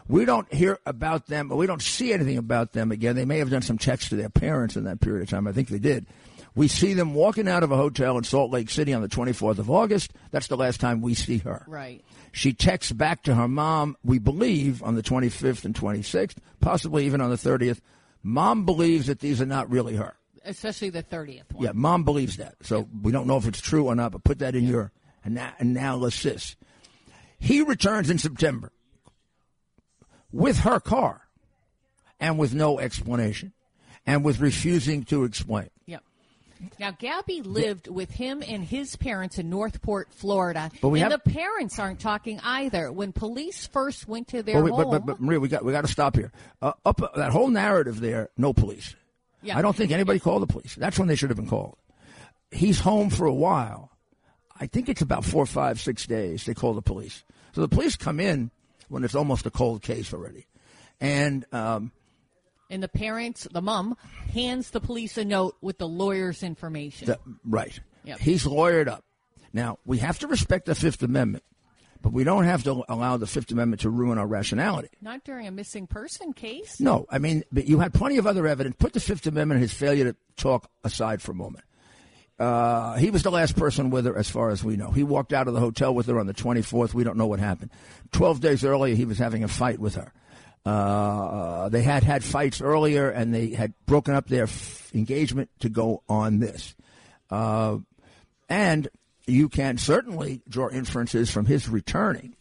[0.09, 3.15] We don't hear about them, but we don't see anything about them again.
[3.15, 5.47] They may have done some checks to their parents in that period of time.
[5.47, 6.07] I think they did.
[6.55, 9.59] We see them walking out of a hotel in Salt Lake City on the 24th
[9.59, 10.13] of August.
[10.31, 11.65] That's the last time we see her.
[11.69, 12.03] Right.
[12.33, 17.21] She texts back to her mom, we believe, on the 25th and 26th, possibly even
[17.21, 17.81] on the 30th.
[18.23, 20.17] Mom believes that these are not really her.
[20.45, 21.65] Especially the 30th one.
[21.65, 22.55] Yeah, mom believes that.
[22.63, 24.91] So we don't know if it's true or not, but put that in your
[25.25, 26.57] ana- analysis.
[27.39, 28.73] He returns in September
[30.33, 31.23] with her car
[32.21, 33.53] and with no explanation
[34.07, 35.71] and with refusing to explain.
[35.87, 36.03] Yep.
[36.81, 40.71] Now, Gabby lived with him and his parents in North Port, Florida.
[40.81, 42.91] But we and have- the parents aren't talking either.
[42.91, 45.65] When police first went to their But, we, home, but, but, but Maria, we got
[45.65, 46.33] we got to stop here.
[46.61, 48.97] Uh, up uh, that whole narrative there, no police.
[49.43, 49.57] Yeah.
[49.57, 50.75] I don't think anybody called the police.
[50.75, 51.77] That's when they should have been called.
[52.51, 53.93] He's home for a while.
[54.61, 56.45] I think it's about four, five, six days.
[56.45, 57.23] They call the police.
[57.53, 58.51] So the police come in
[58.89, 60.47] when it's almost a cold case already,
[61.01, 61.93] and um,
[62.71, 63.97] and the parents, the mom,
[64.33, 67.07] hands the police a note with the lawyer's information.
[67.07, 67.79] the, right.
[68.05, 68.19] Yep.
[68.21, 69.05] He's lawyered up.
[69.53, 71.45] Now we have to respect the Fifth Amendment,
[72.03, 74.89] but we don't have to allow the Fifth Amendment to ruin our rationality.
[75.01, 76.81] Not during a missing person case.
[76.81, 78.77] No, I mean, but you had plenty of other evidence.
[78.79, 81.65] Put the Fifth Amendment and his failure to talk aside for a moment.
[82.39, 84.91] Uh, he was the last person with her, as far as we know.
[84.91, 86.95] He walked out of the hotel with her on the 24th.
[86.95, 87.71] We don't know what happened.
[88.13, 90.13] Twelve days earlier, he was having a fight with her.
[90.65, 95.69] Uh, they had had fights earlier, and they had broken up their f- engagement to
[95.69, 96.77] go on this.
[97.31, 97.79] Uh,
[98.49, 98.89] and
[99.27, 102.37] you can certainly draw inferences from his returning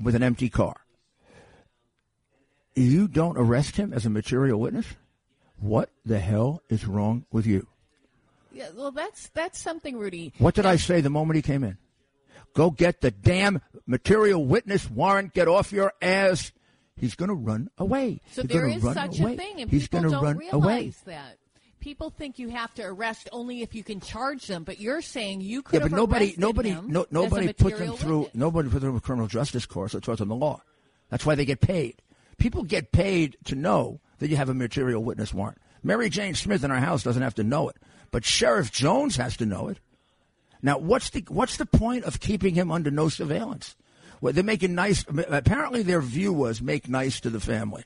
[0.00, 0.76] with an empty car
[2.76, 4.86] you don't arrest him as a material witness?
[5.58, 7.66] What the hell is wrong with you?
[8.56, 10.32] Yeah, well, that's that's something, Rudy.
[10.38, 11.78] What did I say the moment he came in?
[12.54, 15.34] Go get the damn material witness warrant.
[15.34, 16.52] Get off your ass.
[16.96, 18.22] He's going to run away.
[18.32, 19.34] So He's there run such away.
[19.34, 20.92] a thing, and He's people don't run realize away.
[21.06, 21.36] that.
[21.80, 25.42] People think you have to arrest only if you can charge them, but you're saying
[25.42, 28.18] you Yeah, could but have nobody, nobody, no, nobody put them through.
[28.20, 28.34] witness.
[28.34, 30.62] Nobody put them through a criminal justice course or taught them the law.
[31.10, 32.00] That's why they get paid.
[32.38, 35.58] People get paid to know that you have a material witness warrant.
[35.84, 37.76] Mary Jane Smith in our house doesn't have to know it,
[38.10, 39.78] but Sheriff Jones has to know it.
[40.62, 43.76] Now, what's the what's the point of keeping him under no surveillance?
[44.20, 45.04] Well, they're making nice.
[45.28, 47.84] Apparently, their view was make nice to the family.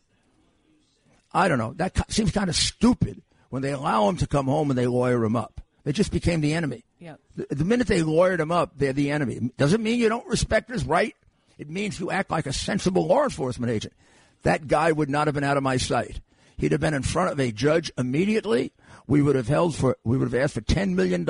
[1.32, 1.74] I don't know.
[1.74, 5.24] That seems kind of stupid when they allow him to come home and they lawyer
[5.24, 5.60] him up.
[5.84, 6.84] They just became the enemy.
[6.98, 7.16] Yeah.
[7.36, 9.50] The, the minute they lawyered him up, they're the enemy.
[9.56, 11.14] Doesn't mean you don't respect his right.
[11.58, 13.94] It means you act like a sensible law enforcement agent.
[14.42, 16.20] That guy would not have been out of my sight.
[16.56, 18.72] He'd have been in front of a judge immediately.
[19.10, 21.24] We would have held for, we would have asked for $10 million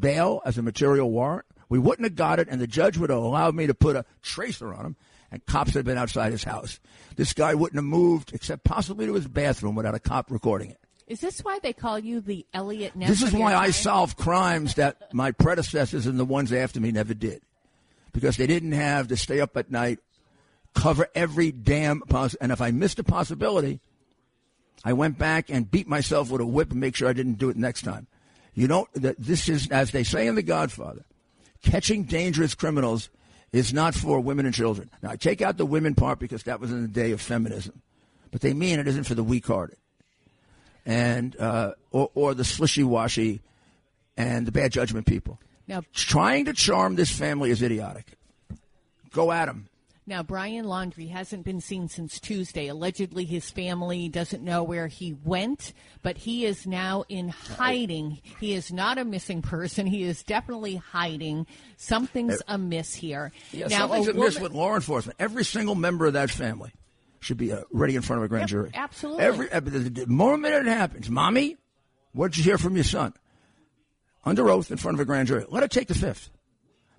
[0.00, 1.44] bail as a material warrant.
[1.68, 4.06] We wouldn't have got it, and the judge would have allowed me to put a
[4.22, 4.96] tracer on him,
[5.30, 6.80] and cops had been outside his house.
[7.16, 10.78] This guy wouldn't have moved except possibly to his bathroom without a cop recording it.
[11.06, 13.10] Is this why they call you the Eliot Ness?
[13.10, 17.12] This is why I solve crimes that my predecessors and the ones after me never
[17.12, 17.42] did.
[18.14, 19.98] Because they didn't have to stay up at night,
[20.74, 23.80] cover every damn poss- and if I missed a possibility,
[24.86, 27.50] I went back and beat myself with a whip and make sure I didn't do
[27.50, 28.06] it next time.
[28.54, 31.04] You know this is as they say in The Godfather,
[31.60, 33.10] catching dangerous criminals
[33.50, 34.88] is not for women and children.
[35.02, 37.82] Now I take out the women part because that was in the day of feminism.
[38.30, 39.76] But they mean it isn't for the weak hearted
[40.86, 43.40] and uh, or, or the slishy washy
[44.16, 45.40] and the bad judgment people.
[45.66, 48.12] Now, Trying to charm this family is idiotic.
[49.10, 49.68] Go at them.
[50.08, 52.68] Now, Brian Laundrie hasn't been seen since Tuesday.
[52.68, 58.20] Allegedly, his family doesn't know where he went, but he is now in hiding.
[58.38, 59.84] He is not a missing person.
[59.84, 61.48] He is definitely hiding.
[61.76, 63.32] Something's amiss here.
[63.50, 65.16] Yeah, now, something's a amiss with law enforcement.
[65.18, 66.70] Every single member of that family
[67.18, 68.70] should be uh, ready in front of a grand Yep, jury.
[68.74, 69.24] absolutely.
[69.24, 71.56] Every uh, the, the moment it happens, mommy,
[72.12, 73.12] what'd you hear from your son?
[74.24, 75.44] Under oath in front of a grand jury.
[75.48, 76.30] Let her take the fifth.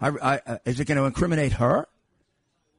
[0.01, 1.87] I, I, uh, is it going to incriminate her?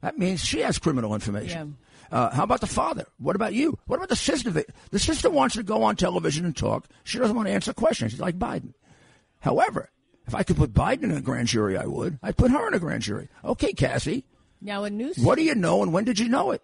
[0.01, 1.77] That means she has criminal information.
[2.11, 3.05] Uh, how about the father?
[3.19, 3.79] What about you?
[3.87, 4.51] What about the sister?
[4.51, 6.87] The, the sister wants to go on television and talk.
[7.05, 8.13] She doesn't want to answer questions.
[8.13, 8.73] She's like Biden.
[9.41, 9.91] However,
[10.27, 12.19] if I could put Biden in a grand jury, I would.
[12.23, 13.29] I'd put her in a grand jury.
[13.45, 14.25] Okay, Cassie.
[14.61, 15.19] Now, a news.
[15.19, 16.63] What do you know and when did you know it?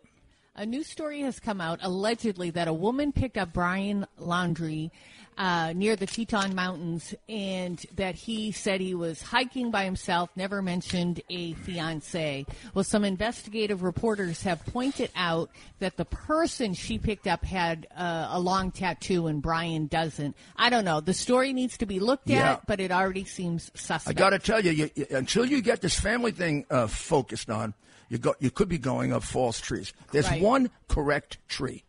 [0.56, 4.90] A new story has come out allegedly that a woman picked up Brian Laundrie
[5.36, 10.62] uh, near the Teton Mountains, and that he said he was hiking by himself, never
[10.62, 12.46] mentioned a fiance.
[12.74, 18.28] Well, some investigative reporters have pointed out that the person she picked up had uh,
[18.30, 20.36] a long tattoo and Brian doesn't.
[20.56, 21.00] I don't know.
[21.00, 22.52] The story needs to be looked Yeah.
[22.52, 24.08] at, but it already seems suspect.
[24.08, 27.50] I got to tell you, you, you, until you get this family thing uh, focused
[27.50, 27.74] on,
[28.08, 29.92] you go, you could be going up false trees.
[30.12, 30.40] There's Right.
[30.42, 31.84] one correct tree.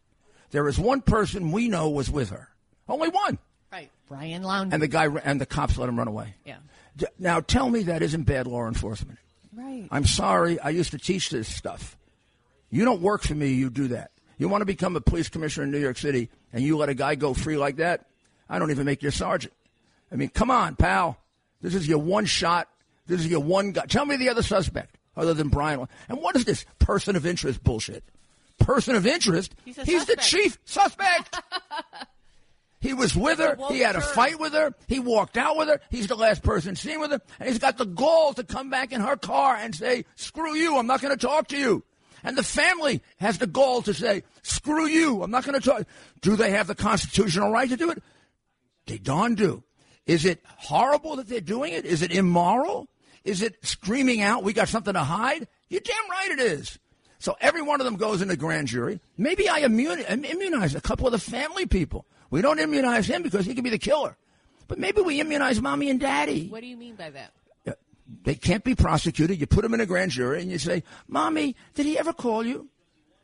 [0.52, 2.50] There is one person we know was with her.
[2.88, 3.38] Only one.
[3.72, 4.74] right, Brian Laundrie.
[4.74, 6.36] And the guy and the cops let him run away.
[6.46, 6.58] yeah,
[7.20, 9.20] Now tell me that isn't bad law enforcement.
[9.56, 9.88] right.
[9.92, 11.98] I'm sorry, I used to teach this stuff.
[12.70, 14.12] You don't work for me, you do that.
[14.38, 16.94] You want to become a police commissioner in New York City and you let a
[16.94, 18.06] guy go free like that?
[18.50, 19.54] I don't even make you a sergeant.
[20.12, 21.18] I mean, come on, pal.
[21.62, 22.68] This is your one shot.
[23.08, 23.86] This is your one guy.
[23.86, 25.88] Tell me the other suspect other than Brian.
[26.10, 28.04] And what is this person of interest bullshit?
[28.60, 29.56] Person of interest?
[29.64, 31.40] He's a the chief suspect.
[32.86, 33.58] He was with her.
[33.70, 34.76] He had a fight with her.
[34.88, 35.82] He walked out with her.
[35.90, 37.20] He's the last person seen with her.
[37.40, 40.78] And he's got the gall to come back in her car and say, screw you,
[40.78, 41.84] I'm not going to talk to you.
[42.24, 45.88] And the family has the gall to say, screw you, I'm not going to talk.
[46.22, 48.04] Do they have the constitutional right to do it?
[48.86, 49.64] They darn do.
[50.06, 51.86] Is it horrible that they're doing it?
[51.86, 52.88] Is it immoral?
[53.24, 55.48] Is it screaming out, we got something to hide?
[55.70, 56.78] You're damn right it is.
[57.18, 59.00] So every one of them goes into grand jury.
[59.18, 62.06] Maybe I immunize a couple of the family people.
[62.30, 64.18] We don't immunize him because he could be the killer.
[64.68, 66.48] But maybe we immunize mommy and daddy.
[66.48, 67.32] What do you mean by that?
[68.24, 69.40] They can't be prosecuted.
[69.40, 72.46] You put them in a grand jury and you say, Mommy, did he ever call
[72.46, 72.70] you?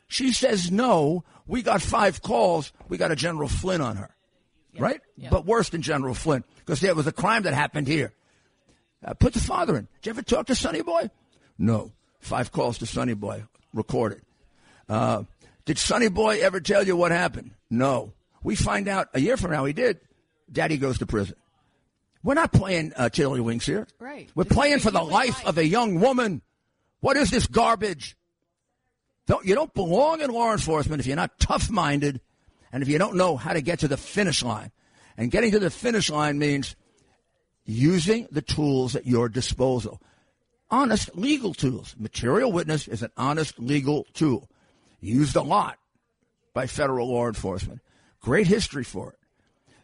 [0.07, 1.23] She says no.
[1.47, 2.73] We got five calls.
[2.89, 4.15] We got a General Flynn on her.
[4.77, 5.01] Right?
[5.29, 8.13] But worse than General Flynn because there was a crime that happened here.
[9.03, 9.87] Uh, put the father in.
[10.01, 11.09] Did you ever talk to Sonny Boy?
[11.57, 11.91] No.
[12.19, 13.43] Five calls to Sonny Boy
[13.73, 14.21] recorded.
[14.87, 15.23] Uh,
[15.65, 17.51] did Sonny Boy ever tell you what happened?
[17.69, 18.13] No.
[18.43, 19.99] We find out a year from now he did.
[20.51, 21.35] Daddy goes to prison.
[22.23, 23.87] We're not playing uh, tiddlywinks here.
[23.99, 24.29] Right.
[24.35, 25.45] We're This playing for the life life.
[25.45, 26.41] of a young woman.
[26.99, 28.15] What is this garbage?
[29.27, 32.21] Don't, you don't belong in law enforcement if you're not tough minded
[32.71, 34.71] and if you don't know how to get to the finish line.
[35.17, 36.75] And getting to the finish line means
[37.65, 40.01] using the tools at your disposal.
[40.69, 41.95] Honest legal tools.
[41.97, 44.47] Material witness is an honest legal tool.
[44.99, 45.77] Used a lot
[46.53, 47.81] by federal law enforcement.
[48.21, 49.17] Great history for it.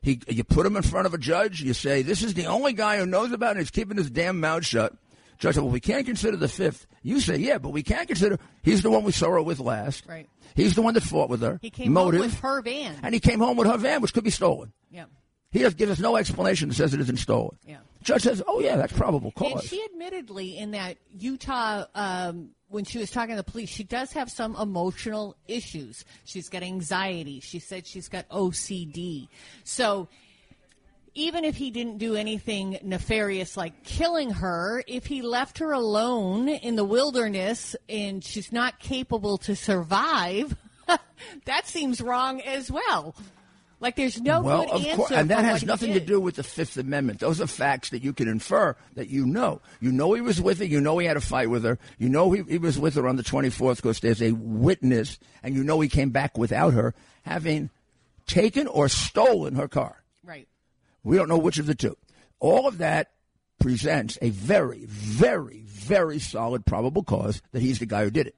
[0.02, 1.62] He, you put him in front of a judge.
[1.62, 3.52] You say, "This is the only guy who knows about it.
[3.52, 4.94] and He's keeping his damn mouth shut."
[5.38, 6.88] Judge said, "Well, we can't consider the fifth.
[7.04, 10.06] You say, "Yeah, but we can't consider." He's the one we saw her with last.
[10.08, 10.30] Right.
[10.56, 11.60] He's the one that fought with her.
[11.62, 12.22] He came Motive.
[12.22, 12.96] home with her van.
[13.04, 14.72] and he came home with her van, which could be stolen.
[14.90, 15.06] yeah.
[15.52, 17.58] He does gives us no explanation that says it isn't stolen.
[17.66, 17.78] Yeah.
[18.04, 22.84] Judge says, "Oh yeah, that's probable cause." And she admittedly, in that Utah, um, when
[22.84, 26.04] she was talking to the police, she does have some emotional issues.
[26.26, 27.40] She's got anxiety.
[27.40, 29.30] She said she's got OCD.
[29.64, 30.10] So
[31.14, 36.48] even if he didn't do anything nefarious like killing her, if he left her alone
[36.48, 40.56] in the wilderness and she's not capable to survive,
[41.46, 43.16] that seems wrong as well.
[43.80, 44.96] Like there's no well, good of answer.
[44.96, 47.20] course, and that has nothing to do with the Fifth Amendment.
[47.20, 49.62] Those are facts that you can infer that you know.
[49.80, 50.66] You know he was with her.
[50.66, 51.78] You know he had a fight with her.
[52.00, 55.54] You know he, he was with her on the 24th because there's a witness, and
[55.54, 57.70] you know he came back without her, having
[58.26, 60.04] taken or stolen her car.
[60.24, 60.48] Right.
[61.04, 61.98] We don't know which of the two.
[62.40, 63.12] All of that
[63.60, 68.36] presents a very, very, very solid probable cause that he's the guy who did it.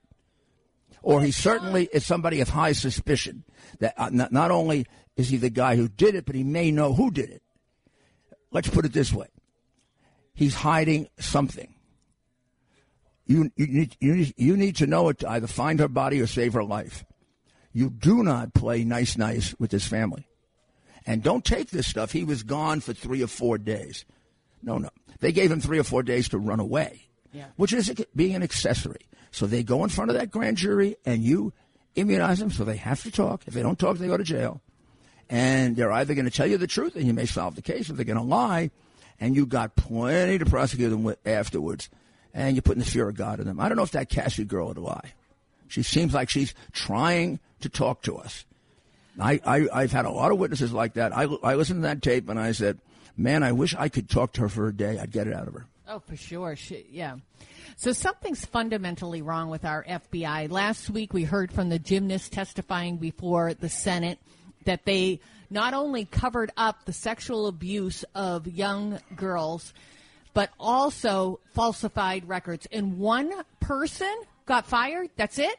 [1.02, 3.44] Or he certainly is somebody of high suspicion
[3.80, 4.86] that uh, not, not only
[5.18, 7.42] is he the guy who did it, but he may know who did it.
[8.52, 9.28] Let's put it this way
[10.34, 11.74] he's hiding something.
[13.26, 16.20] You, you, need, you, need, you need to know it to either find her body
[16.22, 17.04] or save her life.
[17.74, 20.28] You do not play nice, nice with this family.
[21.06, 22.12] And don't take this stuff.
[22.12, 24.06] He was gone for three or four days.
[24.64, 24.90] No, no.
[25.20, 27.46] They gave him three or four days to run away, Yeah.
[27.58, 29.06] which is being an accessory.
[29.32, 31.54] So they go in front of that grand jury and you
[31.96, 33.44] immunize them so they have to talk.
[33.46, 34.62] If they don't talk, they go to jail.
[35.30, 37.90] And they're either going to tell you the truth and you may solve the case,
[37.90, 38.72] or they're going to lie,
[39.20, 41.90] and you got plenty to prosecute them with afterwards.
[42.34, 43.60] And you're putting the fear of God in them.
[43.60, 45.14] I don't know if that Cassie girl would lie.
[45.68, 48.46] She seems like she's trying to talk to us.
[49.20, 51.16] I, I, I've had a lot of witnesses like that.
[51.16, 52.80] I, I listened to that tape and I said,
[53.18, 54.98] man, I wish I could talk to her for a day.
[54.98, 55.66] I'd get it out of her.
[55.88, 56.56] Oh, for sure.
[56.56, 57.18] She, yeah.
[57.76, 60.52] So something's fundamentally wrong with our FBI.
[60.52, 64.20] Last week we heard from the gymnast testifying before the Senate
[64.66, 69.74] that they not only covered up the sexual abuse of young girls,
[70.34, 72.68] but also falsified records.
[72.72, 74.14] And one person
[74.46, 75.10] got fired.
[75.16, 75.56] That's it.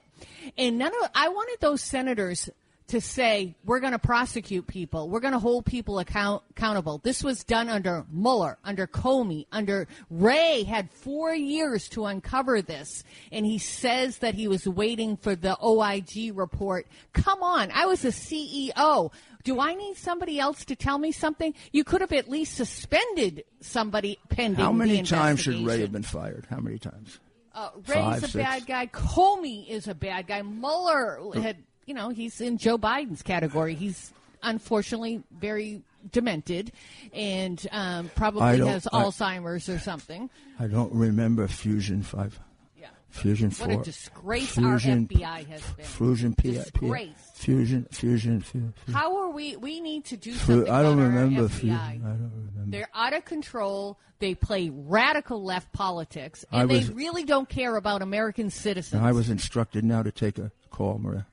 [0.57, 2.48] And none of I wanted those senators
[2.91, 6.99] to say we're going to prosecute people, we're going to hold people account- accountable.
[6.99, 13.03] This was done under Mueller, under Comey, under Wray had four years to uncover this,
[13.32, 16.86] and he says that he was waiting for the OIG report.
[17.12, 19.12] Come on, I was a CEO.
[19.43, 21.55] Do I need somebody else to tell me something?
[21.72, 24.64] You could have at least suspended somebody pending.
[24.64, 26.47] How many times should Wray have been fired?
[26.51, 27.18] How many times?
[27.55, 28.32] Uh, Wray's Five, a six.
[28.34, 28.86] bad guy.
[28.86, 30.43] Comey is a bad guy.
[30.43, 31.57] Mueller had,
[31.91, 33.74] you know, he's in Joe Biden's category.
[33.74, 34.12] He's
[34.45, 35.82] unfortunately very
[36.12, 36.70] demented
[37.12, 40.30] and um, probably has I- Alzheimer's or something.
[40.61, 42.38] I don't remember Fusion Five.
[42.80, 42.86] Yeah.
[43.09, 45.84] Fusion What a disgrace our FBI has been.
[45.84, 46.53] Fusion P.
[46.53, 47.11] Disgrace.
[47.34, 48.41] Fusion Fusion.
[48.41, 49.57] Fu- fu- How are we?
[49.57, 50.72] We need to do something.
[50.72, 51.49] I don't remember.
[51.49, 51.76] Fusion.
[51.76, 52.70] I don't remember.
[52.70, 53.99] They're out of control.
[54.20, 59.03] They play radical left politics, and was- they really don't care about American citizens.
[59.03, 61.26] I was instructed now to take a call, Maria.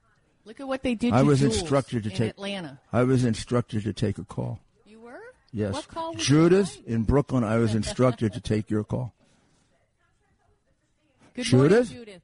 [0.47, 1.13] Look at what they did.
[1.13, 2.29] I to was Jules instructed to in take.
[2.29, 2.79] Atlanta.
[2.93, 4.61] I was instructed to take a call.
[4.85, 5.19] You were?
[5.51, 5.73] Yes.
[5.73, 7.43] What call was Judith in Brooklyn.
[7.43, 9.13] I was instructed to take your call.
[11.33, 11.89] Good Judith?
[11.89, 12.21] morning, Judith.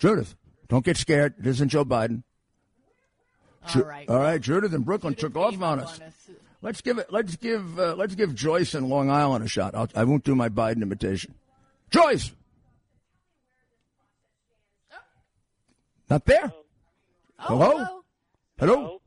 [0.00, 0.34] Judith,
[0.66, 1.34] don't get scared.
[1.38, 2.24] It isn't Joe Biden.
[3.76, 4.08] All right.
[4.08, 4.40] All right.
[4.40, 6.00] Judith in Brooklyn Judith took off on us.
[6.00, 6.30] on us.
[6.62, 7.12] Let's give it.
[7.12, 7.78] Let's give.
[7.78, 9.76] Uh, let's give Joyce in Long Island a shot.
[9.76, 11.34] I'll, I won't do my Biden imitation.
[11.90, 12.32] Joyce.
[16.10, 16.52] Not there.
[17.38, 17.70] Hello?
[17.70, 18.02] hello.
[18.58, 19.00] Hello.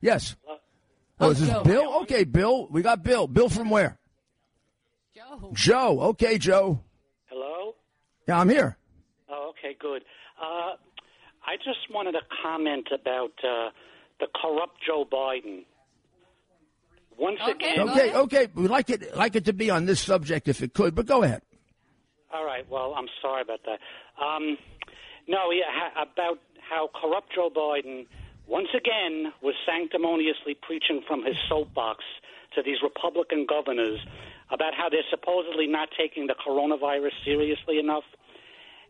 [0.00, 0.36] Yes.
[1.18, 1.62] Oh, is this Joe.
[1.62, 1.94] Bill?
[2.02, 2.66] Okay, Bill.
[2.70, 3.26] We got Bill.
[3.26, 3.98] Bill from where?
[5.14, 5.50] Joe.
[5.52, 6.00] Joe.
[6.00, 6.80] Okay, Joe.
[7.26, 7.74] Hello?
[8.28, 8.76] Yeah, I'm here.
[9.28, 10.02] Oh, okay, good.
[10.40, 10.74] Uh,
[11.46, 13.70] I just wanted to comment about uh,
[14.20, 15.64] the corrupt Joe Biden.
[17.18, 18.48] Once Okay, again, Okay, okay.
[18.54, 21.22] We'd like it like it to be on this subject if it could, but go
[21.22, 21.42] ahead.
[22.32, 22.68] all right.
[22.68, 23.78] Well, I'm sorry about that.
[24.24, 24.56] Um,
[25.28, 28.06] no, yeah, ha- about how corrupt Joe Biden
[28.46, 32.04] once again was sanctimoniously preaching from his soapbox
[32.54, 34.00] to these Republican governors
[34.50, 38.04] about how they're supposedly not taking the coronavirus seriously enough.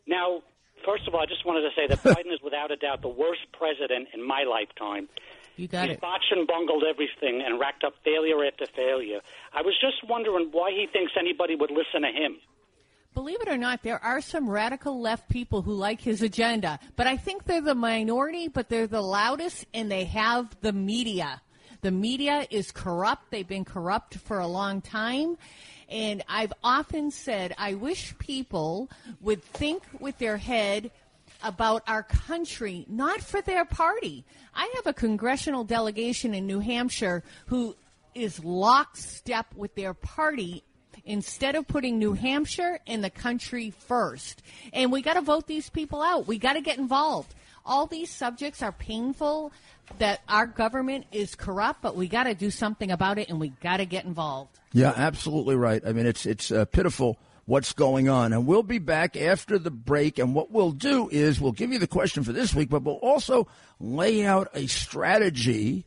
[0.07, 0.43] Now,
[0.85, 3.09] first of all, I just wanted to say that Biden is without a doubt the
[3.09, 5.09] worst president in my lifetime.
[5.57, 6.01] You got He's it.
[6.01, 9.21] botched and bungled everything and racked up failure after failure.
[9.53, 12.39] I was just wondering why he thinks anybody would listen to him.
[13.15, 17.07] Believe it or not, there are some radical left people who like his agenda, but
[17.07, 21.43] I think they're the minority, but they're the loudest, and they have the media.
[21.83, 23.31] The media is corrupt.
[23.31, 25.37] They've been corrupt for a long time.
[25.89, 28.89] And I've often said, I wish people
[29.21, 30.91] would think with their head
[31.43, 34.25] about our country, not for their party.
[34.55, 37.77] I have a congressional delegation in New Hampshire who
[38.15, 40.63] is lockstep with their party
[41.05, 44.43] instead of putting New Hampshire and the country first.
[44.73, 46.27] And we got to vote these people out.
[46.27, 47.35] We got to get involved.
[47.65, 49.53] All these subjects are painful
[49.99, 53.51] that our government is corrupt, but we got to do something about it and we
[53.61, 54.59] got to get involved.
[54.73, 55.83] Yeah, absolutely right.
[55.87, 59.71] I mean, it's it's uh, pitiful what's going on, and we'll be back after the
[59.71, 60.19] break.
[60.19, 62.95] And what we'll do is we'll give you the question for this week, but we'll
[62.97, 63.49] also
[63.79, 65.87] lay out a strategy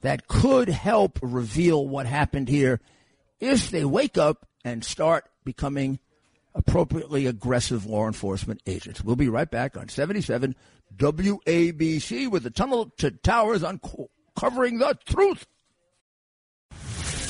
[0.00, 2.80] that could help reveal what happened here
[3.40, 5.98] if they wake up and start becoming
[6.54, 9.04] appropriately aggressive law enforcement agents.
[9.04, 10.56] We'll be right back on 77
[10.96, 15.46] WABC with the Tunnel to Towers uncovering the truth.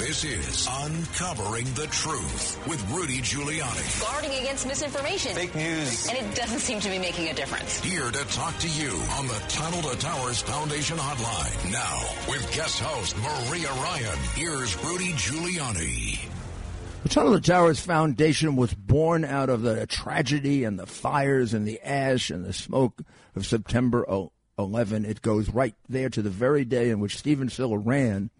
[0.07, 4.01] This is Uncovering the Truth with Rudy Giuliani.
[4.01, 5.35] Guarding against misinformation.
[5.35, 6.07] Fake news.
[6.07, 7.81] And it doesn't seem to be making a difference.
[7.81, 11.73] Here to talk to you on the Tunnel to Towers Foundation Hotline.
[11.73, 16.21] Now, with guest host Maria Ryan, here's Rudy Giuliani.
[17.03, 21.67] The Tunnel to Towers Foundation was born out of the tragedy and the fires and
[21.67, 23.03] the ash and the smoke
[23.35, 24.07] of September
[24.57, 25.05] 11.
[25.05, 28.31] It goes right there to the very day in which Stephen Siller ran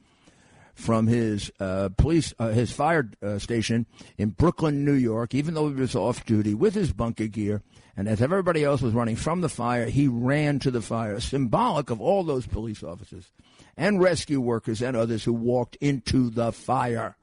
[0.77, 3.87] from his uh, police, uh, his fire uh, station
[4.19, 7.63] in Brooklyn, New York, even though he was off duty with his bunker gear.
[7.97, 11.89] And as everybody else was running from the fire, he ran to the fire, symbolic
[11.89, 13.33] of all those police officers
[13.75, 17.17] and rescue workers and others who walked into the fire.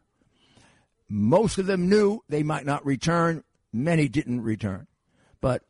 [1.08, 3.43] Most of them knew they might not return.
[3.72, 4.88] Many didn't return.
[5.41, 5.62] But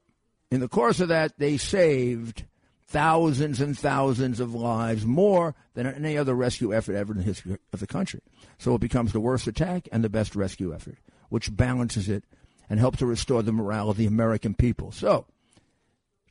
[0.49, 2.45] in the course of that, they saved
[2.93, 7.57] thousands and thousands of lives, more than any other rescue effort ever in the history
[7.73, 8.21] of the country.
[8.59, 12.23] So it becomes the worst attack and the best rescue effort, which balances it
[12.69, 14.91] and helps to restore the morale of the American people.
[14.91, 15.25] So,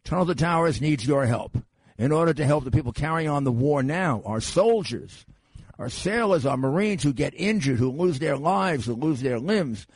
[0.05, 1.59] Tunnel to Towers needs your help
[1.99, 5.27] in order to help the people carrying on the war now, our soldiers,
[5.81, 9.89] our sailors, our Marines who get injured, who lose their lives, who lose their limbs.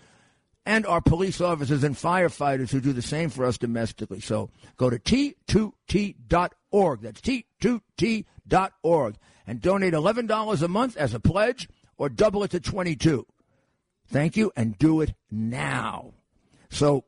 [0.66, 4.20] And our police officers and firefighters who do the same for us domestically.
[4.20, 7.00] So go to T2T.org.
[7.00, 9.14] That's T2T.org.
[9.46, 13.24] And donate $11 a month as a pledge or double it to 22.
[14.08, 16.14] Thank you, and do it now.
[16.68, 17.04] So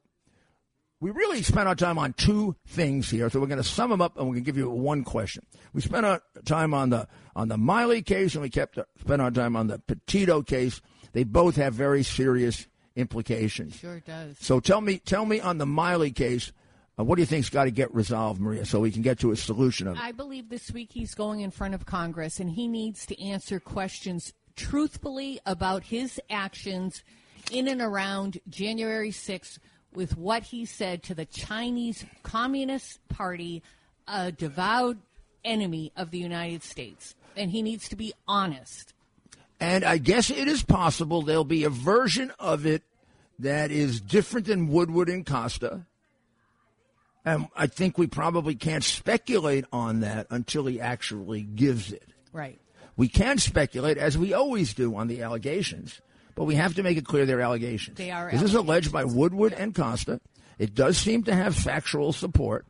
[1.00, 3.30] we really spent our time on two things here.
[3.30, 5.44] So we're going to sum them up, and we're going to give you one question.
[5.72, 9.30] We spent our time on the on the Milley case, and we kept spent our
[9.30, 10.80] time on the Petito case.
[11.12, 12.66] They both have very serious
[12.98, 13.76] implications.
[13.76, 14.36] Sure does.
[14.40, 16.52] So tell me, tell me on the Milley case,
[16.98, 19.30] uh, what do you think's got to get resolved, Maria, so we can get to
[19.30, 20.02] a solution of it?
[20.02, 23.60] I believe this week he's going in front of Congress, and he needs to answer
[23.60, 27.04] questions truthfully about his actions
[27.52, 29.58] in and around January 6th
[29.94, 33.62] with what he said to the Chinese Communist Party,
[34.08, 34.96] a devout
[35.44, 37.14] enemy of the United States.
[37.36, 38.92] And he needs to be honest.
[39.60, 42.82] And I guess it is possible there'll be a version of it
[43.40, 45.86] that is different than Woodward and Costa.
[47.24, 52.08] And I think we probably can't speculate on that until he actually gives it.
[52.32, 52.60] Right.
[52.96, 56.00] We can speculate, as we always do, on the allegations,
[56.34, 57.96] but we have to make it clear they're allegations.
[57.96, 60.20] They are This is alleged by Woodward and Costa.
[60.58, 62.66] It does seem to have factual support.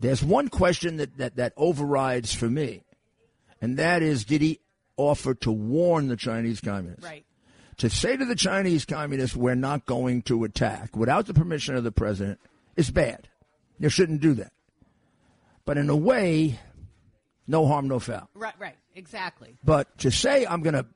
[0.00, 2.82] There's one question that, that, that overrides for me,
[3.60, 4.60] and that is did he
[4.96, 7.04] offer to warn the Chinese communists?
[7.04, 7.24] Right.
[7.78, 11.84] To say to the Chinese communists, we're not going to attack without the permission of
[11.84, 12.38] the president
[12.76, 13.28] is bad.
[13.78, 14.52] You shouldn't do that.
[15.64, 16.58] But in a way,
[17.46, 18.28] no harm, no foul.
[18.34, 18.76] Right, right.
[18.94, 19.56] Exactly.
[19.64, 20.86] But to say I'm going to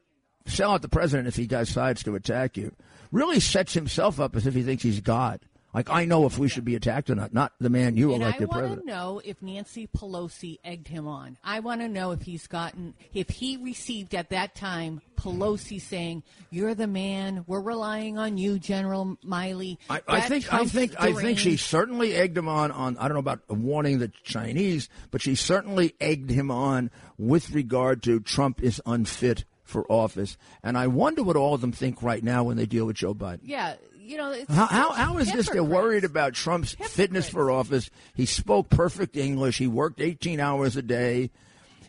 [0.47, 2.75] sell out the president if he decides to attack you
[3.11, 5.41] really sets himself up as if he thinks he's God.
[5.75, 8.49] Like I know if we should be attacked or not, not the man you elected
[8.49, 8.83] president.
[8.83, 11.37] And I want to know if Nancy Pelosi egged him on.
[11.43, 16.23] I want to know if he's gotten, if he received at that time Pelosi saying,
[16.51, 17.45] "You're the man.
[17.49, 22.15] We're relying on you, General Milley." I, I think I think I think she certainly
[22.15, 26.31] egged him on on I don't know about warning the Chinese, but she certainly egged
[26.31, 30.37] him on with regard to Trump is unfit for office.
[30.63, 33.15] And I wonder what all of them think right now when they deal with Joe
[33.15, 33.41] Biden.
[33.43, 35.49] Yeah, you know, it's How, how, how is this?
[35.49, 37.91] They're worried about Trump's fitness for office.
[38.15, 39.59] He spoke perfect English.
[39.59, 41.31] He worked 18 hours a day.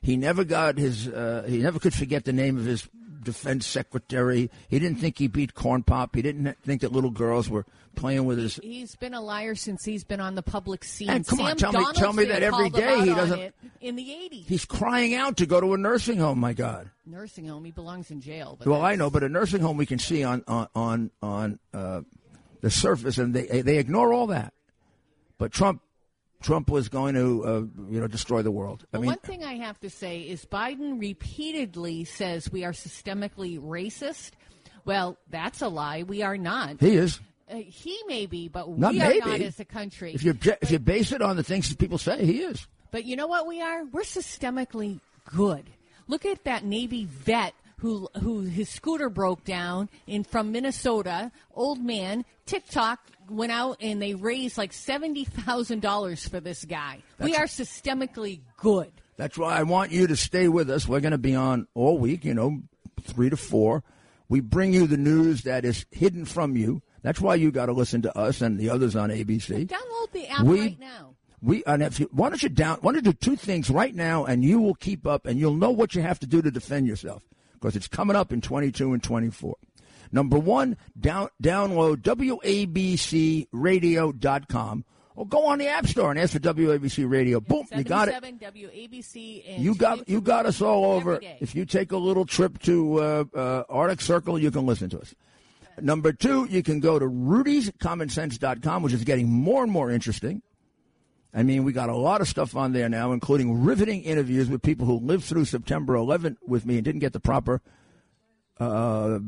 [0.02, 1.08] He never got his.
[1.08, 2.88] Uh, he never could forget the name of his
[3.26, 4.50] defense secretary.
[4.70, 6.16] He didn't think he beat Corn Pop.
[6.16, 7.66] He didn't think that little girls were
[7.96, 8.56] playing with his.
[8.64, 11.10] He's been a liar since he's been on the public scene.
[11.10, 12.66] And come on, Sam tell me- tell me Donaldson that every
[13.00, 16.18] him he on doesn't- In the '80s, He's crying out to go to a nursing
[16.20, 16.40] home.
[16.40, 16.90] My God.
[17.06, 17.66] nursing home.
[17.66, 18.56] He belongs in jail.
[18.58, 21.60] But Well, I know, but a nursing home we can see on on on on
[21.74, 22.02] uh,
[22.62, 24.54] the surface, and they they ignore all that.
[25.38, 25.82] But Trump,
[26.46, 27.50] Trump was going to uh,
[27.92, 28.86] you know destroy the world.
[28.94, 32.72] I Well, mean, one thing I have to say is Biden repeatedly says we are
[32.72, 34.32] systemically racist.
[34.86, 36.04] Well, that's a lie.
[36.04, 36.80] We are not.
[36.80, 37.20] he is.
[37.50, 39.22] Uh, he may be, but Not we maybe.
[39.22, 40.14] are not as a country.
[40.14, 42.68] If you if you base it on the things that people say, he is.
[42.92, 43.84] But you know what we are?
[43.86, 45.66] We're systemically good.
[46.08, 51.32] Look at that Navy vet who who his scooter broke down in from Minnesota.
[51.56, 52.24] Old man.
[52.46, 57.02] TikTok went out and they raised like seventy thousand dollars for this guy.
[57.20, 58.92] we are systemically good.
[59.18, 60.88] That's why I want you to stay with us.
[60.88, 62.62] We're going to be on all week, you know,
[63.02, 63.84] three to four.
[64.28, 66.82] We bring you the news that is hidden from you.
[67.02, 69.68] That's why you got to listen to us and the others on ABC.
[69.68, 71.16] Download the app We- right now.
[71.42, 72.80] We and if you, why don't you down?
[72.82, 75.54] Why don't you do two things right now, and you will keep up, and you'll
[75.54, 77.22] know what you have to do to defend yourself
[77.54, 79.56] because it's coming up in 22 and 24.
[80.12, 84.86] Number one, down, download WABCRadio.com
[85.16, 87.40] or go on the App Store and ask for WABC Radio.
[87.40, 88.16] Boom, you got it.
[88.16, 91.20] 77 WABC You got you got us all over.
[91.40, 95.00] If you take a little trip to uh, uh, Arctic Circle, you can listen to
[95.00, 95.16] us.
[95.82, 100.42] Number two, you can go to rudy'scommonsense.com, which is getting more and more interesting.
[101.34, 104.62] I mean, we got a lot of stuff on there now, including riveting interviews with
[104.62, 107.62] people who lived through September 11th with me and didn't get the proper
[108.60, 109.20] uh,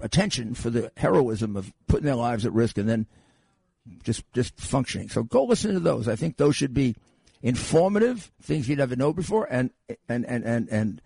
[0.00, 3.06] attention for the heroism of putting their lives at risk and then
[4.02, 5.08] just just functioning.
[5.08, 6.08] So go listen to those.
[6.08, 6.96] I think those should be
[7.42, 9.70] informative, things you never know before, and
[10.08, 11.02] and and and and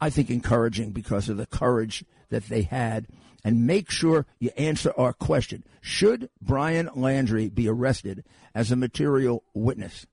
[0.00, 3.06] I think encouraging because of the courage that they had.
[3.44, 8.24] And make sure you answer our question: Should Brian Laundrie be arrested
[8.54, 10.06] as a material witness?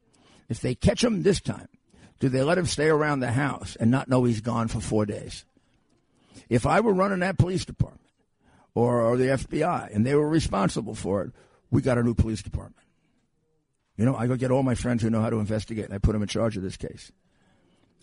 [0.47, 1.67] If they catch him this time,
[2.19, 5.07] do they let him stay around the house and not know he's gone for four
[5.07, 5.43] days?
[6.49, 8.11] If I were running that police department
[8.73, 11.31] or, or the FBI and they were responsible for it,
[11.71, 12.85] we got a new police department.
[13.97, 15.97] You know, I go get all my friends who know how to investigate and I
[15.97, 17.11] put them in charge of this case.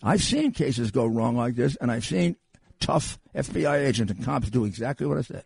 [0.01, 2.35] I've seen cases go wrong like this, and I've seen
[2.81, 5.45] tough FBI agents and cops do exactly what I said.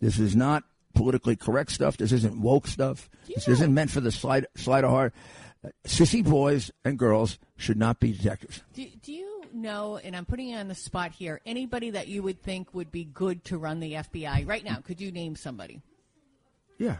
[0.00, 0.64] This is not
[0.94, 1.98] politically correct stuff.
[1.98, 3.10] This isn't woke stuff.
[3.28, 5.14] This isn't meant for the slide, slide of heart.
[5.86, 8.62] Sissy boys and girls should not be detectives.
[8.74, 12.22] Do, do you know, and I'm putting you on the spot here, anybody that you
[12.22, 14.76] would think would be good to run the FBI right now?
[14.84, 15.80] Could you name somebody?
[16.78, 16.96] Yeah.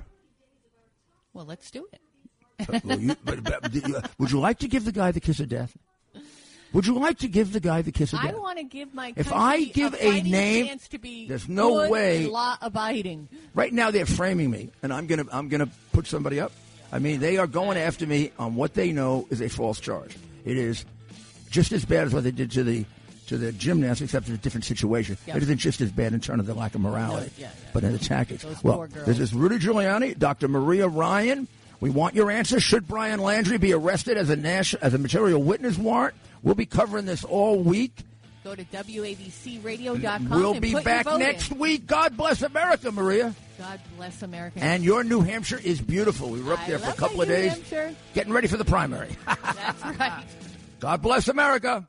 [1.35, 2.01] Well, let's do it.
[2.69, 5.49] Uh, well, you- but- but, would you like to give the guy the kiss of
[5.49, 5.77] death?
[6.73, 8.35] Would you like to give the guy the kiss of death?
[8.35, 11.49] I want to give my If I give a fighting name, chance to be there's
[11.49, 13.29] no way- law abiding.
[13.55, 16.53] Right now, they're framing me, and I'm gonna I'm gonna put somebody up.
[16.93, 20.17] I mean, they are going after me on what they know is a false charge.
[20.45, 20.85] It is
[21.51, 22.85] just as bad as what they did to the
[23.29, 25.17] to the gymnasts, except in a different situation.
[25.27, 25.37] Yeah.
[25.37, 27.71] It isn't just as bad in terms of the lack of morality, No, yeah, yeah.
[27.73, 28.45] but in the tactics.
[28.63, 30.49] Well, this is Rudy Giuliani, Dr.
[30.49, 31.47] Maria Ryan.
[31.81, 32.61] We want your answer.
[32.61, 36.15] Should Brian Laundrie be arrested as a national as a material witness warrant?
[36.43, 37.95] We'll be covering this all week.
[38.45, 40.31] Go to WABCRadio.com.
[40.31, 41.27] We'll and be put back your vote in.
[41.27, 41.87] next week.
[41.87, 43.35] God bless America, Maria.
[43.59, 44.59] God bless America.
[44.61, 46.29] And your New Hampshire is beautiful.
[46.31, 47.95] We were up I there for a couple of New days, Hampshire.
[48.15, 49.17] getting ready for the primary.
[49.27, 50.25] That's right.
[50.81, 51.89] God bless America.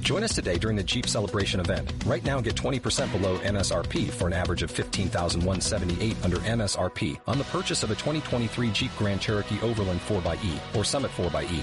[0.00, 1.90] Join us today during the Jeep Celebration event.
[2.04, 7.44] Right now, get 20% below MSRP for an average of 15178 under MSRP on the
[7.44, 11.62] purchase of a 2023 Jeep Grand Cherokee Overland 4xE or Summit 4xE.